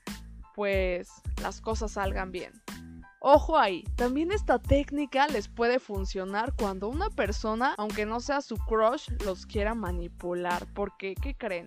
pues 0.57 1.09
las 1.41 1.61
cosas 1.61 1.93
salgan 1.93 2.33
bien. 2.33 2.53
Ojo 3.21 3.57
ahí, 3.57 3.85
también 3.95 4.33
esta 4.33 4.59
técnica 4.59 5.27
les 5.29 5.49
puede 5.49 5.79
funcionar 5.79 6.53
cuando 6.55 6.89
una 6.89 7.11
persona, 7.11 7.75
aunque 7.79 8.07
no 8.07 8.21
sea 8.21 8.41
su 8.41 8.57
crush, 8.57 9.09
los 9.25 9.47
quiera 9.47 9.75
manipular. 9.75 10.67
Porque, 10.75 11.15
¿qué 11.15 11.35
creen? 11.35 11.67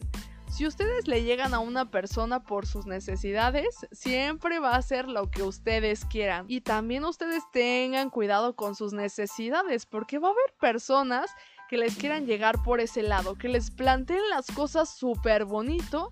Si 0.49 0.65
ustedes 0.65 1.07
le 1.07 1.23
llegan 1.23 1.53
a 1.53 1.59
una 1.59 1.91
persona 1.91 2.41
por 2.41 2.65
sus 2.65 2.85
necesidades, 2.85 3.85
siempre 3.91 4.59
va 4.59 4.75
a 4.75 4.81
ser 4.81 5.07
lo 5.07 5.29
que 5.29 5.43
ustedes 5.43 6.05
quieran. 6.05 6.45
Y 6.47 6.61
también 6.61 7.05
ustedes 7.05 7.43
tengan 7.53 8.09
cuidado 8.09 8.55
con 8.55 8.75
sus 8.75 8.91
necesidades, 8.91 9.85
porque 9.85 10.17
va 10.17 10.29
a 10.29 10.31
haber 10.31 10.53
personas 10.59 11.31
que 11.69 11.77
les 11.77 11.95
quieran 11.95 12.25
llegar 12.25 12.63
por 12.63 12.79
ese 12.79 13.03
lado, 13.03 13.35
que 13.35 13.47
les 13.47 13.69
planteen 13.69 14.27
las 14.31 14.47
cosas 14.47 14.89
súper 14.89 15.45
bonito, 15.45 16.09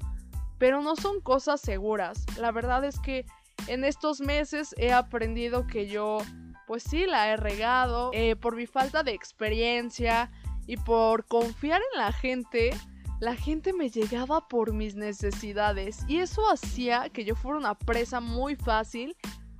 pero 0.60 0.82
no 0.82 0.96
son 0.96 1.20
cosas 1.20 1.60
seguras. 1.60 2.24
La 2.38 2.52
verdad 2.52 2.86
es 2.86 3.00
que 3.00 3.26
en 3.66 3.84
estos 3.84 4.22
meses 4.22 4.76
he 4.78 4.94
aprendido 4.94 5.66
que 5.66 5.88
yo, 5.88 6.20
pues 6.68 6.84
sí, 6.84 7.08
la 7.08 7.30
he 7.30 7.38
regado 7.38 8.12
eh, 8.14 8.36
por 8.36 8.56
mi 8.56 8.68
falta 8.68 9.02
de 9.02 9.14
experiencia 9.14 10.32
y 10.68 10.78
por 10.78 11.26
confiar 11.26 11.82
en 11.94 12.00
la 12.00 12.12
gente 12.12 12.70
la 13.20 13.36
gente 13.36 13.74
me 13.74 13.90
llegaba 13.90 14.48
por 14.48 14.74
mis 14.74 14.96
necesidades 14.96 16.04
y 16.08 16.20
eso 16.20 16.50
hacía 16.52 17.10
que 17.10 17.26
yo 17.26 17.36
fuera 17.36 17.58
una 17.58 17.76
presa 17.76 18.20
muy 18.20 18.56
fácil 18.56 19.16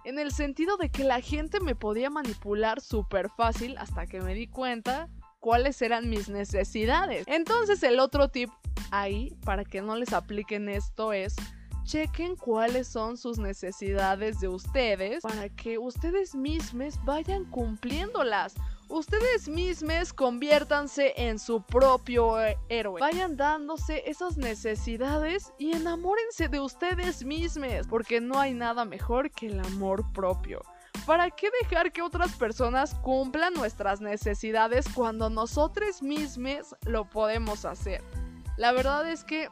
en 0.06 0.20
el 0.20 0.32
sentido 0.32 0.78
de 0.78 0.90
que 0.90 1.04
la 1.04 1.22
gente 1.22 1.60
me 1.60 1.76
podía 1.76 2.10
manipular 2.10 2.82
súper 2.82 3.30
fácil 3.30 3.76
hasta 3.78 4.06
que 4.06 4.22
me 4.22 4.34
di 4.36 4.48
cuenta 4.48 5.10
cuáles 5.40 5.82
eran 5.82 6.10
mis 6.10 6.30
necesidades. 6.30 7.26
Entonces 7.28 7.82
el 7.84 8.00
otro 8.00 8.30
tip 8.30 8.50
ahí 8.92 9.36
para 9.44 9.66
que 9.66 9.82
no 9.82 9.96
les 9.96 10.14
apliquen 10.14 10.70
esto 10.70 11.12
es 11.12 11.36
chequen 11.84 12.36
cuáles 12.36 12.88
son 12.88 13.18
sus 13.18 13.40
necesidades 13.40 14.40
de 14.40 14.50
ustedes 14.50 15.24
para 15.24 15.50
que 15.50 15.78
ustedes 15.78 16.36
mismos 16.36 17.00
vayan 17.06 17.46
cumpliéndolas. 17.46 18.56
Ustedes 18.90 19.50
mismos 19.50 20.14
conviértanse 20.14 21.14
en 21.18 21.40
su 21.40 21.62
propio 21.62 22.42
eh, 22.42 22.58
héroe. 22.70 23.02
Vayan 23.02 23.36
dándose 23.36 24.04
esas 24.10 24.38
necesidades 24.38 25.52
y 25.58 25.74
enamórense 25.74 26.48
de 26.48 26.62
ustedes 26.62 27.26
mismos, 27.26 27.86
porque 27.90 28.22
no 28.22 28.40
hay 28.40 28.54
nada 28.54 28.86
mejor 28.86 29.30
que 29.30 29.48
el 29.48 29.60
amor 29.60 30.06
propio. 30.14 30.62
¿Para 31.06 31.30
qué 31.32 31.50
dejar 31.62 31.92
que 31.92 32.02
otras 32.02 32.34
personas 32.38 32.96
cumplan 32.96 33.54
nuestras 33.54 34.00
necesidades 34.00 34.86
cuando 34.94 35.30
nosotros 35.30 36.02
mismos 36.02 36.74
lo 36.86 37.10
podemos 37.10 37.66
hacer? 37.66 38.02
La 38.56 38.72
verdad 38.72 39.10
es 39.10 39.26
que 39.26 39.50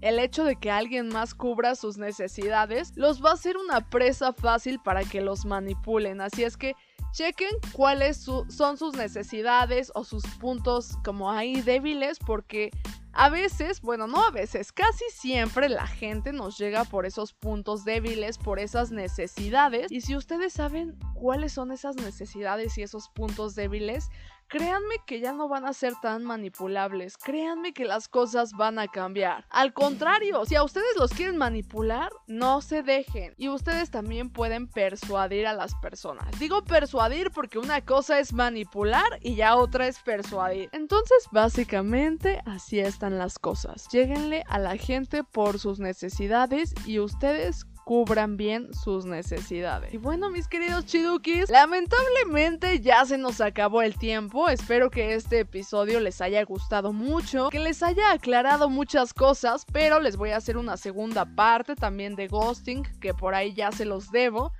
el 0.00 0.18
hecho 0.18 0.44
de 0.44 0.56
que 0.56 0.70
alguien 0.70 1.08
más 1.08 1.34
cubra 1.34 1.74
sus 1.74 1.98
necesidades 1.98 2.96
los 2.96 3.22
va 3.22 3.30
a 3.30 3.34
hacer 3.34 3.56
una 3.56 3.88
presa 3.88 4.32
fácil 4.32 4.80
para 4.80 5.04
que 5.04 5.20
los 5.20 5.44
manipulen. 5.44 6.20
Así 6.20 6.44
es 6.44 6.56
que 6.56 6.74
chequen 7.12 7.50
cuáles 7.72 8.16
son 8.16 8.76
sus 8.76 8.94
necesidades 8.94 9.90
o 9.94 10.04
sus 10.04 10.24
puntos 10.38 10.96
como 11.04 11.30
ahí 11.30 11.60
débiles 11.60 12.18
porque 12.18 12.70
a 13.12 13.28
veces, 13.28 13.80
bueno, 13.80 14.06
no 14.06 14.24
a 14.24 14.30
veces, 14.30 14.72
casi 14.72 15.04
siempre 15.10 15.68
la 15.68 15.86
gente 15.86 16.32
nos 16.32 16.58
llega 16.58 16.84
por 16.84 17.06
esos 17.06 17.32
puntos 17.32 17.84
débiles, 17.84 18.38
por 18.38 18.58
esas 18.58 18.90
necesidades. 18.90 19.90
Y 19.90 20.00
si 20.00 20.16
ustedes 20.16 20.52
saben 20.52 20.96
cuáles 21.14 21.52
son 21.52 21.72
esas 21.72 21.96
necesidades 21.96 22.78
y 22.78 22.82
esos 22.82 23.08
puntos 23.08 23.54
débiles, 23.54 24.10
créanme 24.50 24.96
que 25.06 25.20
ya 25.20 25.32
no 25.32 25.48
van 25.48 25.64
a 25.64 25.72
ser 25.72 25.94
tan 26.02 26.24
manipulables, 26.24 27.16
créanme 27.16 27.72
que 27.72 27.84
las 27.84 28.08
cosas 28.08 28.52
van 28.52 28.80
a 28.80 28.88
cambiar. 28.88 29.46
Al 29.48 29.72
contrario, 29.72 30.44
si 30.44 30.56
a 30.56 30.64
ustedes 30.64 30.96
los 30.98 31.12
quieren 31.12 31.36
manipular, 31.36 32.10
no 32.26 32.60
se 32.60 32.82
dejen. 32.82 33.32
Y 33.38 33.48
ustedes 33.48 33.90
también 33.90 34.28
pueden 34.28 34.66
persuadir 34.66 35.46
a 35.46 35.54
las 35.54 35.74
personas. 35.76 36.36
Digo 36.40 36.64
persuadir 36.64 37.30
porque 37.30 37.58
una 37.58 37.80
cosa 37.84 38.18
es 38.18 38.32
manipular 38.32 39.20
y 39.22 39.36
ya 39.36 39.54
otra 39.56 39.86
es 39.86 40.00
persuadir. 40.00 40.68
Entonces, 40.72 41.28
básicamente, 41.30 42.42
así 42.44 42.80
las 43.18 43.38
cosas. 43.38 43.88
Lléguenle 43.88 44.44
a 44.48 44.58
la 44.58 44.76
gente 44.76 45.24
por 45.24 45.58
sus 45.58 45.80
necesidades 45.80 46.74
y 46.86 46.98
ustedes 46.98 47.66
cubran 47.84 48.36
bien 48.36 48.72
sus 48.72 49.04
necesidades. 49.04 49.92
Y 49.92 49.96
bueno, 49.96 50.30
mis 50.30 50.46
queridos 50.46 50.86
chidukis, 50.86 51.50
lamentablemente 51.50 52.80
ya 52.80 53.04
se 53.04 53.18
nos 53.18 53.40
acabó 53.40 53.82
el 53.82 53.98
tiempo. 53.98 54.48
Espero 54.48 54.90
que 54.90 55.14
este 55.14 55.40
episodio 55.40 55.98
les 55.98 56.20
haya 56.20 56.44
gustado 56.44 56.92
mucho, 56.92 57.48
que 57.50 57.58
les 57.58 57.82
haya 57.82 58.12
aclarado 58.12 58.68
muchas 58.68 59.12
cosas, 59.12 59.64
pero 59.72 59.98
les 59.98 60.16
voy 60.16 60.30
a 60.30 60.36
hacer 60.36 60.56
una 60.56 60.76
segunda 60.76 61.24
parte 61.24 61.74
también 61.74 62.14
de 62.14 62.28
ghosting, 62.28 62.84
que 63.00 63.12
por 63.12 63.34
ahí 63.34 63.54
ya 63.54 63.72
se 63.72 63.84
los 63.84 64.10
debo 64.12 64.52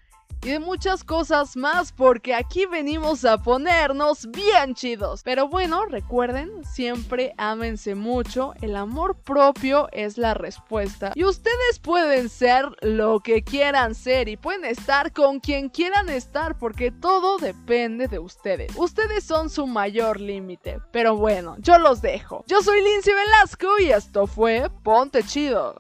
y 0.43 0.51
de 0.51 0.59
muchas 0.59 1.05
cosas 1.05 1.57
más 1.57 1.93
porque 1.93 2.35
aquí 2.35 2.67
venimos 2.67 3.25
a 3.25 3.39
ponernos 3.39 4.31
bien 4.31 4.75
chidos. 4.75 5.23
Pero 5.23 5.49
bueno, 5.49 5.85
recuerden, 5.87 6.65
siempre 6.65 7.35
ámense 7.37 7.95
mucho, 7.95 8.55
el 8.61 8.77
amor 8.77 9.17
propio 9.17 9.89
es 9.93 10.19
la 10.19 10.35
respuesta 10.35 11.13
y 11.15 11.25
ustedes 11.25 11.79
pueden 11.83 12.29
ser 12.29 12.67
lo 12.81 13.21
que 13.21 13.43
quieran 13.43 13.95
ser 13.95 14.29
y 14.29 14.37
pueden 14.37 14.65
estar 14.65 15.13
con 15.13 15.41
quien 15.41 15.69
quieran 15.69 16.09
estar 16.09 16.59
porque 16.59 16.91
todo 16.91 17.39
depende 17.39 18.09
de 18.09 18.19
ustedes. 18.19 18.73
Ustedes 18.77 19.25
son 19.25 19.51
su 19.51 19.67
mayor 19.67 20.21
límite. 20.21 20.81
Pero 20.93 21.17
bueno, 21.17 21.57
yo 21.59 21.79
los 21.79 22.03
dejo. 22.03 22.45
Yo 22.47 22.63
soy 22.63 22.83
Lindsay 22.83 23.15
Velasco 23.15 23.69
y 23.81 23.91
esto 23.91 24.27
fue 24.27 24.71
Ponte 24.83 25.23
Chido. 25.23 25.77